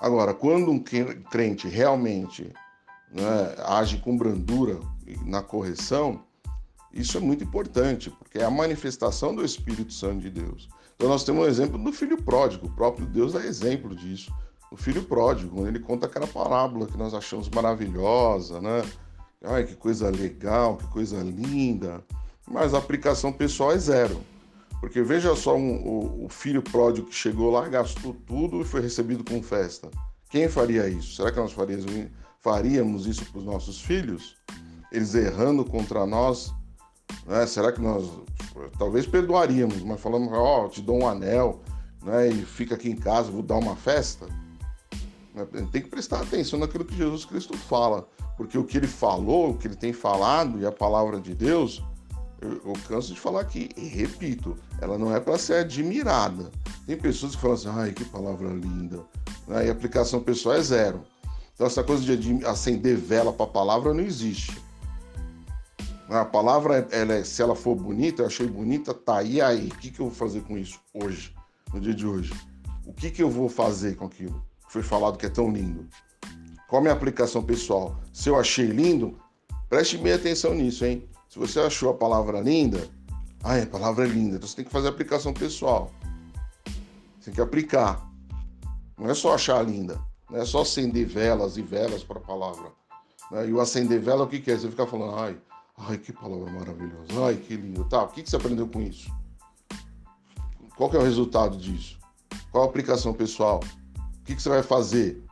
Agora, 0.00 0.34
quando 0.34 0.70
um 0.70 0.78
crente 0.78 1.68
realmente 1.68 2.52
né, 3.12 3.54
age 3.66 3.98
com 3.98 4.16
brandura 4.16 4.80
na 5.24 5.42
correção, 5.42 6.22
isso 6.92 7.16
é 7.16 7.20
muito 7.20 7.44
importante, 7.44 8.10
porque 8.10 8.38
é 8.38 8.44
a 8.44 8.50
manifestação 8.50 9.34
do 9.34 9.44
Espírito 9.44 9.92
Santo 9.92 10.20
de 10.20 10.30
Deus. 10.30 10.68
Então 10.94 11.08
nós 11.08 11.24
temos 11.24 11.44
um 11.44 11.48
exemplo 11.48 11.78
do 11.78 11.92
filho 11.92 12.22
pródigo, 12.22 12.66
o 12.66 12.70
próprio 12.70 13.06
Deus 13.06 13.32
dá 13.32 13.44
exemplo 13.44 13.94
disso. 13.94 14.32
O 14.74 14.76
filho 14.76 15.04
pródigo, 15.04 15.68
ele 15.68 15.78
conta 15.78 16.06
aquela 16.06 16.26
parábola 16.26 16.88
que 16.88 16.96
nós 16.96 17.14
achamos 17.14 17.48
maravilhosa, 17.48 18.60
né? 18.60 18.82
Ai, 19.44 19.62
que 19.62 19.76
coisa 19.76 20.10
legal, 20.10 20.76
que 20.76 20.86
coisa 20.88 21.22
linda. 21.22 22.02
Mas 22.44 22.74
a 22.74 22.78
aplicação 22.78 23.32
pessoal 23.32 23.70
é 23.70 23.78
zero. 23.78 24.20
Porque 24.80 25.00
veja 25.00 25.36
só 25.36 25.56
um, 25.56 25.76
o, 25.76 26.24
o 26.24 26.28
filho 26.28 26.60
pródigo 26.60 27.06
que 27.06 27.14
chegou 27.14 27.52
lá, 27.52 27.68
gastou 27.68 28.16
tudo 28.26 28.62
e 28.62 28.64
foi 28.64 28.80
recebido 28.80 29.22
com 29.22 29.40
festa. 29.40 29.88
Quem 30.28 30.48
faria 30.48 30.88
isso? 30.88 31.14
Será 31.14 31.30
que 31.30 31.38
nós 31.38 31.52
faríamos, 31.52 32.10
faríamos 32.40 33.06
isso 33.06 33.24
para 33.26 33.38
os 33.38 33.44
nossos 33.44 33.80
filhos? 33.80 34.36
Eles 34.90 35.14
errando 35.14 35.64
contra 35.64 36.04
nós, 36.04 36.52
né? 37.24 37.46
Será 37.46 37.70
que 37.70 37.80
nós 37.80 38.10
talvez 38.76 39.06
perdoaríamos, 39.06 39.84
mas 39.84 40.00
falamos, 40.00 40.32
ó, 40.32 40.64
oh, 40.64 40.68
te 40.68 40.82
dou 40.82 41.00
um 41.00 41.06
anel, 41.06 41.62
né? 42.02 42.28
E 42.28 42.44
fica 42.44 42.74
aqui 42.74 42.90
em 42.90 42.96
casa, 42.96 43.30
vou 43.30 43.40
dar 43.40 43.58
uma 43.58 43.76
festa. 43.76 44.26
Né? 45.34 45.46
Tem 45.72 45.82
que 45.82 45.88
prestar 45.88 46.20
atenção 46.20 46.58
naquilo 46.58 46.84
que 46.84 46.96
Jesus 46.96 47.24
Cristo 47.24 47.56
fala, 47.56 48.06
porque 48.36 48.56
o 48.56 48.64
que 48.64 48.76
ele 48.76 48.86
falou, 48.86 49.50
o 49.50 49.58
que 49.58 49.66
ele 49.66 49.76
tem 49.76 49.92
falado 49.92 50.60
e 50.60 50.66
a 50.66 50.72
palavra 50.72 51.20
de 51.20 51.34
Deus, 51.34 51.82
eu, 52.40 52.74
canso 52.88 53.12
de 53.12 53.18
falar 53.18 53.40
aqui, 53.40 53.68
e 53.76 53.88
repito, 53.88 54.56
ela 54.80 54.96
não 54.96 55.14
é 55.14 55.18
para 55.18 55.36
ser 55.38 55.54
admirada. 55.54 56.50
Tem 56.86 56.96
pessoas 56.96 57.34
que 57.34 57.40
falam 57.40 57.56
assim, 57.56 57.68
ai, 57.68 57.92
que 57.92 58.04
palavra 58.04 58.48
linda, 58.48 59.02
né? 59.48 59.66
e 59.66 59.68
a 59.68 59.72
aplicação 59.72 60.20
pessoal 60.20 60.56
é 60.56 60.62
zero. 60.62 61.02
Então, 61.54 61.66
essa 61.66 61.82
coisa 61.82 62.16
de 62.16 62.44
acender 62.44 62.96
vela 62.96 63.32
para 63.32 63.46
a 63.46 63.48
palavra 63.48 63.94
não 63.94 64.02
existe. 64.02 64.62
A 66.08 66.24
palavra, 66.24 66.86
ela 66.90 67.14
é, 67.14 67.24
se 67.24 67.40
ela 67.40 67.54
for 67.54 67.74
bonita, 67.74 68.22
eu 68.22 68.26
achei 68.26 68.46
bonita, 68.46 68.92
tá. 68.92 69.22
E 69.22 69.40
aí? 69.40 69.68
O 69.68 69.78
que, 69.78 69.90
que 69.90 70.00
eu 70.00 70.06
vou 70.06 70.14
fazer 70.14 70.42
com 70.42 70.58
isso 70.58 70.78
hoje, 70.92 71.34
no 71.72 71.80
dia 71.80 71.94
de 71.94 72.06
hoje? 72.06 72.34
O 72.84 72.92
que, 72.92 73.10
que 73.10 73.22
eu 73.22 73.30
vou 73.30 73.48
fazer 73.48 73.96
com 73.96 74.04
aquilo 74.04 74.44
foi 74.74 74.82
falado 74.82 75.16
que 75.16 75.26
é 75.26 75.30
tão 75.30 75.50
lindo? 75.50 75.88
Qual 76.68 76.80
a 76.80 76.82
minha 76.82 76.94
aplicação 76.94 77.42
pessoal? 77.42 77.96
Se 78.12 78.28
eu 78.28 78.38
achei 78.38 78.66
lindo, 78.66 79.16
preste 79.68 79.96
bem 79.96 80.12
atenção 80.12 80.54
nisso, 80.54 80.84
hein? 80.84 81.08
Se 81.28 81.38
você 81.38 81.60
achou 81.60 81.90
a 81.90 81.94
palavra 81.94 82.40
linda, 82.40 82.88
ah, 83.42 83.56
a 83.56 83.66
palavra 83.66 84.04
é 84.04 84.08
linda, 84.08 84.36
então 84.36 84.48
você 84.48 84.56
tem 84.56 84.64
que 84.64 84.70
fazer 84.70 84.88
a 84.88 84.90
aplicação 84.90 85.32
pessoal. 85.32 85.92
Você 87.18 87.26
tem 87.26 87.34
que 87.34 87.40
aplicar. 87.40 88.04
Não 88.98 89.08
é 89.08 89.14
só 89.14 89.34
achar 89.34 89.64
linda, 89.64 90.00
não 90.30 90.40
é 90.40 90.44
só 90.44 90.62
acender 90.62 91.06
velas 91.06 91.56
e 91.56 91.62
velas 91.62 92.02
para 92.02 92.18
a 92.18 92.22
palavra. 92.22 92.72
Né? 93.30 93.48
E 93.48 93.52
o 93.52 93.60
acender 93.60 94.00
vela, 94.00 94.24
o 94.24 94.28
que, 94.28 94.40
que 94.40 94.50
é? 94.50 94.56
Você 94.56 94.68
fica 94.68 94.86
falando, 94.86 95.16
ai, 95.16 95.38
Ai, 95.76 95.98
que 95.98 96.12
palavra 96.12 96.50
maravilhosa. 96.50 97.26
Ai, 97.26 97.36
que 97.36 97.56
lindo. 97.56 97.84
Tá, 97.84 98.04
o 98.04 98.08
que, 98.08 98.24
você 98.24 98.36
aprendeu 98.36 98.68
com 98.68 98.80
isso? 98.80 99.10
Qual 100.76 100.88
que 100.88 100.96
é 100.96 101.00
o 101.00 101.02
resultado 101.02 101.56
disso? 101.56 101.98
Qual 102.52 102.64
a 102.64 102.66
aplicação 102.66 103.12
pessoal? 103.12 103.60
O 104.24 104.26
que, 104.26 104.34
que 104.34 104.40
você 104.40 104.48
vai 104.48 104.62
fazer 104.62 105.22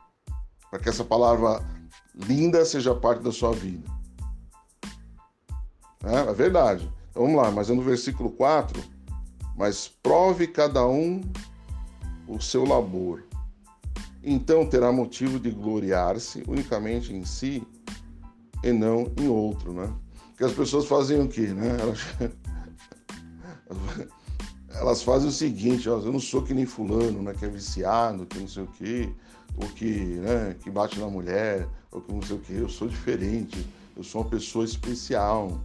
para 0.69 0.77
que 0.77 0.87
essa 0.87 1.03
palavra 1.03 1.67
linda 2.13 2.63
seja 2.63 2.93
parte 2.93 3.23
da 3.23 3.31
sua 3.31 3.51
vida? 3.51 3.89
É, 6.03 6.29
é 6.29 6.33
verdade. 6.33 6.87
Então 7.09 7.23
vamos 7.23 7.41
lá, 7.41 7.49
mas 7.49 7.71
é 7.71 7.73
no 7.73 7.81
versículo 7.81 8.29
4. 8.29 8.79
Mas 9.57 9.87
prove 9.87 10.45
cada 10.45 10.85
um 10.85 11.21
o 12.27 12.39
seu 12.39 12.65
labor. 12.65 13.23
Então 14.21 14.63
terá 14.69 14.91
motivo 14.91 15.39
de 15.39 15.49
gloriar-se 15.49 16.43
unicamente 16.47 17.11
em 17.11 17.25
si 17.25 17.65
e 18.63 18.71
não 18.71 19.11
em 19.17 19.27
outro, 19.27 19.73
né? 19.73 19.91
que 20.37 20.43
as 20.43 20.53
pessoas 20.53 20.85
fazem 20.85 21.19
o 21.19 21.27
quê, 21.27 21.47
né? 21.47 21.77
Elas, 21.79 21.99
elas 24.73 25.03
fazem 25.03 25.29
o 25.29 25.31
seguinte, 25.31 25.89
ó, 25.89 25.99
eu 25.99 26.11
não 26.11 26.19
sou 26.19 26.41
que 26.41 26.53
nem 26.53 26.65
fulano, 26.65 27.21
né? 27.21 27.33
Que 27.33 27.45
é 27.45 27.49
viciado, 27.49 28.25
que 28.25 28.39
não 28.39 28.47
sei 28.47 28.63
o 28.63 28.67
quê, 28.67 29.09
ou 29.55 29.67
que, 29.69 29.85
né, 29.85 30.55
que 30.61 30.69
bate 30.69 30.99
na 30.99 31.07
mulher, 31.07 31.67
ou 31.91 32.01
que 32.01 32.11
não 32.11 32.21
sei 32.21 32.35
o 32.35 32.39
quê. 32.39 32.53
Eu 32.57 32.69
sou 32.69 32.87
diferente, 32.87 33.65
eu 33.95 34.03
sou 34.03 34.21
uma 34.21 34.29
pessoa 34.29 34.65
especial. 34.65 35.61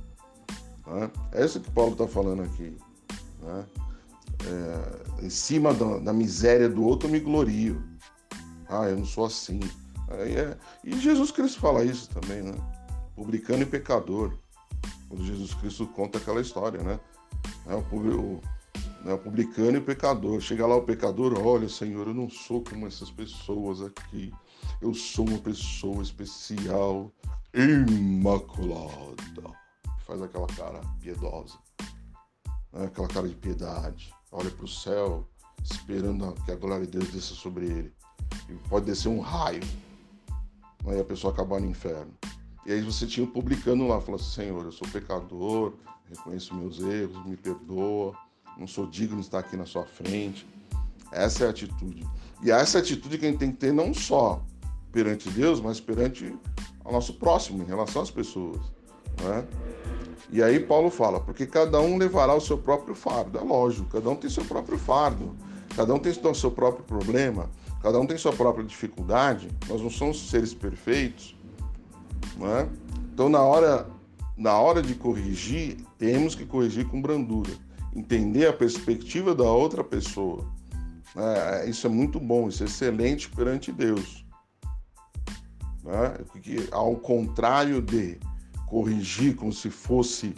Né? 0.86 1.10
É 1.32 1.44
isso 1.44 1.60
que 1.60 1.70
Paulo 1.70 1.92
está 1.92 2.06
falando 2.06 2.42
aqui. 2.42 2.76
Né? 3.42 3.66
É, 4.46 5.24
em 5.24 5.30
cima 5.30 5.74
da, 5.74 5.98
da, 5.98 6.12
miséria 6.12 6.68
do 6.68 6.84
outro 6.84 7.08
eu 7.08 7.12
me 7.12 7.20
glorio. 7.20 7.82
Ah, 8.68 8.88
eu 8.88 8.96
não 8.98 9.06
sou 9.06 9.24
assim. 9.24 9.60
É, 10.10 10.56
e 10.84 10.98
Jesus 10.98 11.30
Cristo 11.30 11.60
fala 11.60 11.84
isso 11.84 12.08
também, 12.10 12.42
né? 12.42 12.54
Publicano 13.16 13.62
e 13.62 13.66
pecador 13.66 14.38
quando 15.08 15.24
Jesus 15.24 15.54
Cristo 15.54 15.86
conta 15.86 16.18
aquela 16.18 16.40
história, 16.40 16.82
né? 16.82 17.00
É 17.66 17.74
o, 17.74 17.80
o, 17.80 18.40
né, 19.04 19.12
o 19.12 19.18
publicano 19.18 19.72
e 19.72 19.78
o 19.78 19.84
pecador. 19.84 20.40
Chega 20.40 20.66
lá 20.66 20.76
o 20.76 20.82
pecador, 20.82 21.38
olha, 21.38 21.68
Senhor, 21.68 22.08
eu 22.08 22.14
não 22.14 22.28
sou 22.28 22.62
como 22.62 22.87
essas 22.87 23.11
pessoas 23.11 23.82
aqui. 23.82 24.32
Eu 24.80 24.94
sou 24.94 25.28
uma 25.28 25.38
pessoa 25.38 26.02
especial, 26.02 27.12
imaculada. 27.54 29.56
Faz 30.06 30.22
aquela 30.22 30.46
cara 30.48 30.80
piedosa, 31.00 31.58
né? 32.72 32.87
aquela 32.87 33.08
cara 33.08 33.28
de 33.28 33.34
piedade. 33.34 34.12
Olha 34.30 34.50
para 34.50 34.64
o 34.64 34.68
céu, 34.68 35.28
esperando 35.62 36.34
que 36.44 36.52
a 36.52 36.56
glória 36.56 36.87
de 36.87 36.98
Deus 36.98 37.11
desça 37.11 37.34
sobre 37.34 37.66
ele. 37.66 37.92
E 38.48 38.54
pode 38.68 38.87
descer 38.87 39.08
um 39.08 39.20
raio, 39.20 39.62
né? 40.84 40.96
e 40.96 41.00
a 41.00 41.04
pessoa 41.04 41.32
acabar 41.32 41.61
no 41.61 41.66
inferno. 41.66 42.12
E 42.66 42.72
aí 42.72 42.82
você 42.82 43.06
tinha 43.06 43.24
o 43.24 43.30
publicano 43.30 43.88
lá, 43.88 44.00
falando 44.00 44.20
assim, 44.20 44.42
Senhor, 44.42 44.64
eu 44.64 44.72
sou 44.72 44.87
pecador, 44.88 45.74
reconheço 46.08 46.54
meus 46.54 46.80
erros, 46.80 47.24
me 47.24 47.37
perdoa, 47.37 48.14
não 48.58 48.66
sou 48.66 48.86
digno 48.86 49.16
de 49.16 49.22
estar 49.22 49.38
aqui 49.38 49.56
na 49.56 49.66
sua 49.66 49.84
frente. 49.84 50.46
Essa 51.12 51.44
é 51.44 51.46
a 51.46 51.50
atitude. 51.50 52.06
E 52.42 52.50
essa 52.50 52.78
é 52.78 52.80
a 52.80 52.82
atitude 52.82 53.18
que 53.18 53.26
a 53.26 53.30
gente 53.30 53.38
tem 53.38 53.50
que 53.50 53.56
ter 53.56 53.72
não 53.72 53.94
só 53.94 54.42
perante 54.92 55.30
Deus, 55.30 55.60
mas 55.60 55.80
perante 55.80 56.34
o 56.84 56.92
nosso 56.92 57.14
próximo, 57.14 57.62
em 57.62 57.66
relação 57.66 58.02
às 58.02 58.10
pessoas. 58.10 58.60
Né? 59.22 59.46
E 60.30 60.42
aí 60.42 60.60
Paulo 60.60 60.90
fala, 60.90 61.20
porque 61.20 61.46
cada 61.46 61.80
um 61.80 61.96
levará 61.96 62.34
o 62.34 62.40
seu 62.40 62.58
próprio 62.58 62.94
fardo. 62.94 63.38
É 63.38 63.42
lógico, 63.42 63.88
cada 63.90 64.08
um 64.10 64.16
tem 64.16 64.28
seu 64.28 64.44
próprio 64.44 64.78
fardo, 64.78 65.34
cada 65.74 65.94
um 65.94 65.98
tem 65.98 66.12
o 66.12 66.34
seu 66.34 66.50
próprio 66.50 66.84
problema, 66.84 67.48
cada 67.82 67.98
um 67.98 68.06
tem 68.06 68.18
sua 68.18 68.32
própria 68.32 68.64
dificuldade. 68.64 69.48
Nós 69.68 69.80
não 69.80 69.90
somos 69.90 70.28
seres 70.28 70.52
perfeitos, 70.52 71.36
né? 72.36 72.68
Então, 73.12 73.28
na 73.28 73.40
hora, 73.40 73.88
na 74.36 74.58
hora 74.58 74.82
de 74.82 74.94
corrigir, 74.94 75.78
temos 75.98 76.34
que 76.34 76.44
corrigir 76.44 76.86
com 76.86 77.00
brandura, 77.00 77.50
entender 77.98 78.46
a 78.46 78.52
perspectiva 78.52 79.34
da 79.34 79.44
outra 79.44 79.82
pessoa. 79.82 80.46
Né? 81.14 81.68
Isso 81.68 81.87
é 81.87 81.90
muito 81.90 82.20
bom, 82.20 82.48
isso 82.48 82.62
é 82.62 82.66
excelente 82.66 83.28
perante 83.30 83.72
Deus. 83.72 84.24
Né? 85.82 86.18
Porque, 86.30 86.68
ao 86.70 86.96
contrário 86.96 87.82
de 87.82 88.18
corrigir 88.66 89.34
como 89.34 89.52
se 89.52 89.70
fosse 89.70 90.34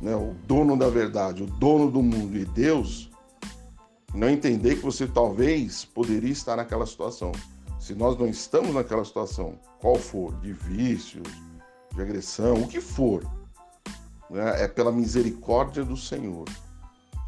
né, 0.00 0.14
o 0.14 0.34
dono 0.46 0.76
da 0.76 0.88
verdade, 0.88 1.42
o 1.42 1.46
dono 1.46 1.90
do 1.90 2.02
mundo 2.02 2.36
e 2.36 2.44
Deus, 2.44 3.10
não 4.14 4.28
entender 4.28 4.76
que 4.76 4.82
você 4.82 5.06
talvez 5.06 5.84
poderia 5.84 6.32
estar 6.32 6.56
naquela 6.56 6.86
situação. 6.86 7.32
Se 7.78 7.94
nós 7.94 8.18
não 8.18 8.26
estamos 8.26 8.74
naquela 8.74 9.04
situação, 9.04 9.58
qual 9.78 9.96
for, 9.96 10.34
de 10.40 10.52
vícios, 10.52 11.26
de 11.94 12.02
agressão, 12.02 12.54
o 12.54 12.68
que 12.68 12.80
for, 12.80 13.24
né, 14.28 14.64
é 14.64 14.68
pela 14.68 14.92
misericórdia 14.92 15.84
do 15.84 15.96
Senhor. 15.96 16.44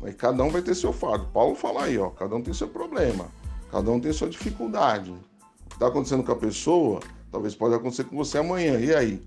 E 0.06 0.12
cada 0.12 0.42
um 0.42 0.50
vai 0.50 0.62
ter 0.62 0.74
seu 0.74 0.92
fardo. 0.92 1.26
Paulo 1.26 1.54
fala 1.54 1.84
aí, 1.84 1.98
ó, 1.98 2.10
cada 2.10 2.34
um 2.34 2.42
tem 2.42 2.52
seu 2.52 2.68
problema, 2.68 3.28
cada 3.70 3.90
um 3.90 4.00
tem 4.00 4.12
sua 4.12 4.28
dificuldade. 4.28 5.10
O 5.10 5.68
que 5.68 5.74
está 5.74 5.86
acontecendo 5.86 6.24
com 6.24 6.32
a 6.32 6.36
pessoa, 6.36 7.00
talvez 7.30 7.54
pode 7.54 7.74
acontecer 7.74 8.04
com 8.04 8.16
você 8.16 8.38
amanhã. 8.38 8.78
E 8.78 8.94
aí? 8.94 9.26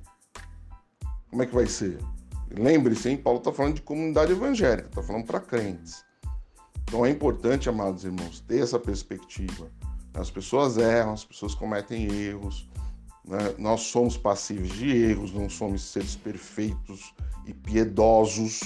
Como 1.29 1.43
é 1.43 1.45
que 1.45 1.55
vai 1.55 1.67
ser? 1.67 1.99
Lembre-se, 2.51 3.09
hein? 3.09 3.17
Paulo 3.17 3.39
está 3.39 3.51
falando 3.51 3.75
de 3.75 3.81
comunidade 3.81 4.31
evangélica, 4.31 4.87
está 4.87 5.01
falando 5.01 5.25
para 5.25 5.39
crentes. 5.39 6.03
Então 6.83 7.05
é 7.05 7.09
importante, 7.09 7.67
amados 7.67 8.03
irmãos, 8.03 8.39
ter 8.41 8.61
essa 8.61 8.79
perspectiva. 8.79 9.69
As 10.13 10.29
pessoas 10.29 10.77
erram, 10.77 11.13
as 11.13 11.25
pessoas 11.25 11.55
cometem 11.55 12.05
erros, 12.05 12.69
né? 13.25 13.55
nós 13.57 13.81
somos 13.81 14.15
passivos 14.15 14.69
de 14.69 14.95
erros, 14.95 15.33
não 15.33 15.49
somos 15.49 15.81
seres 15.81 16.15
perfeitos 16.15 17.13
e 17.45 17.53
piedosos. 17.53 18.61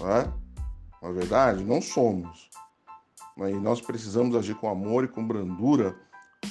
Né? 0.00 0.32
Não 1.04 1.10
é 1.10 1.12
verdade? 1.12 1.62
Não 1.62 1.82
somos. 1.82 2.48
Né? 3.36 3.50
E 3.50 3.54
nós 3.54 3.78
precisamos 3.78 4.34
agir 4.34 4.54
com 4.54 4.70
amor 4.70 5.04
e 5.04 5.08
com 5.08 5.26
brandura 5.26 5.94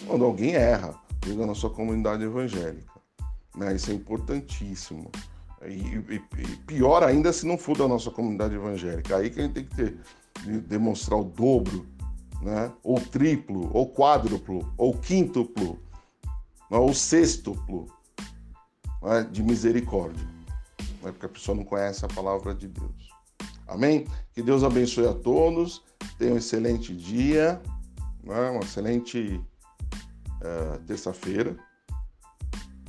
quando 0.06 0.24
alguém 0.24 0.54
erra 0.54 0.94
dentro 1.22 1.40
da 1.40 1.48
nossa 1.48 1.68
comunidade 1.68 2.24
evangélica. 2.24 2.94
Né? 3.56 3.76
Isso 3.76 3.90
é 3.90 3.96
importantíssimo. 3.96 5.12
E, 5.66 6.20
pior 6.68 7.04
ainda 7.04 7.34
se 7.34 7.48
não 7.48 7.58
for 7.58 7.76
da 7.76 7.88
nossa 7.88 8.12
comunidade 8.12 8.54
evangélica. 8.54 9.18
Aí 9.18 9.32
que 9.32 9.40
a 9.40 9.44
gente 9.44 9.54
tem 9.54 9.66
que 9.66 9.76
ter, 9.76 9.98
demonstrar 10.68 11.20
o 11.20 11.24
dobro 11.24 11.88
né? 12.44 12.72
ou 12.84 13.00
triplo, 13.00 13.72
ou 13.74 13.92
quádruplo, 13.92 14.72
ou 14.78 14.94
quíntuplo, 14.94 15.80
né? 16.70 16.78
ou 16.78 16.94
sextuplo 16.94 17.88
de 19.32 19.42
misericórdia, 19.42 20.26
porque 21.02 21.26
a 21.26 21.30
pessoa 21.30 21.58
não 21.58 21.66
conhece 21.66 22.06
a 22.06 22.08
palavra 22.08 22.54
de 22.54 22.68
Deus. 22.68 23.13
Amém? 23.68 24.06
Que 24.34 24.42
Deus 24.42 24.64
abençoe 24.64 25.08
a 25.08 25.14
todos, 25.14 25.84
tenha 26.18 26.34
um 26.34 26.38
excelente 26.38 26.94
dia, 26.94 27.62
né? 28.24 28.50
uma 28.50 28.62
excelente 28.62 29.42
uh, 30.42 30.80
terça-feira, 30.86 31.56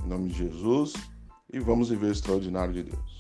em 0.05 0.09
nome 0.09 0.29
de 0.29 0.39
Jesus, 0.39 0.93
e 1.53 1.59
vamos 1.59 1.91
viver 1.91 2.07
o 2.07 2.13
extraordinário 2.13 2.73
de 2.73 2.83
Deus. 2.83 3.13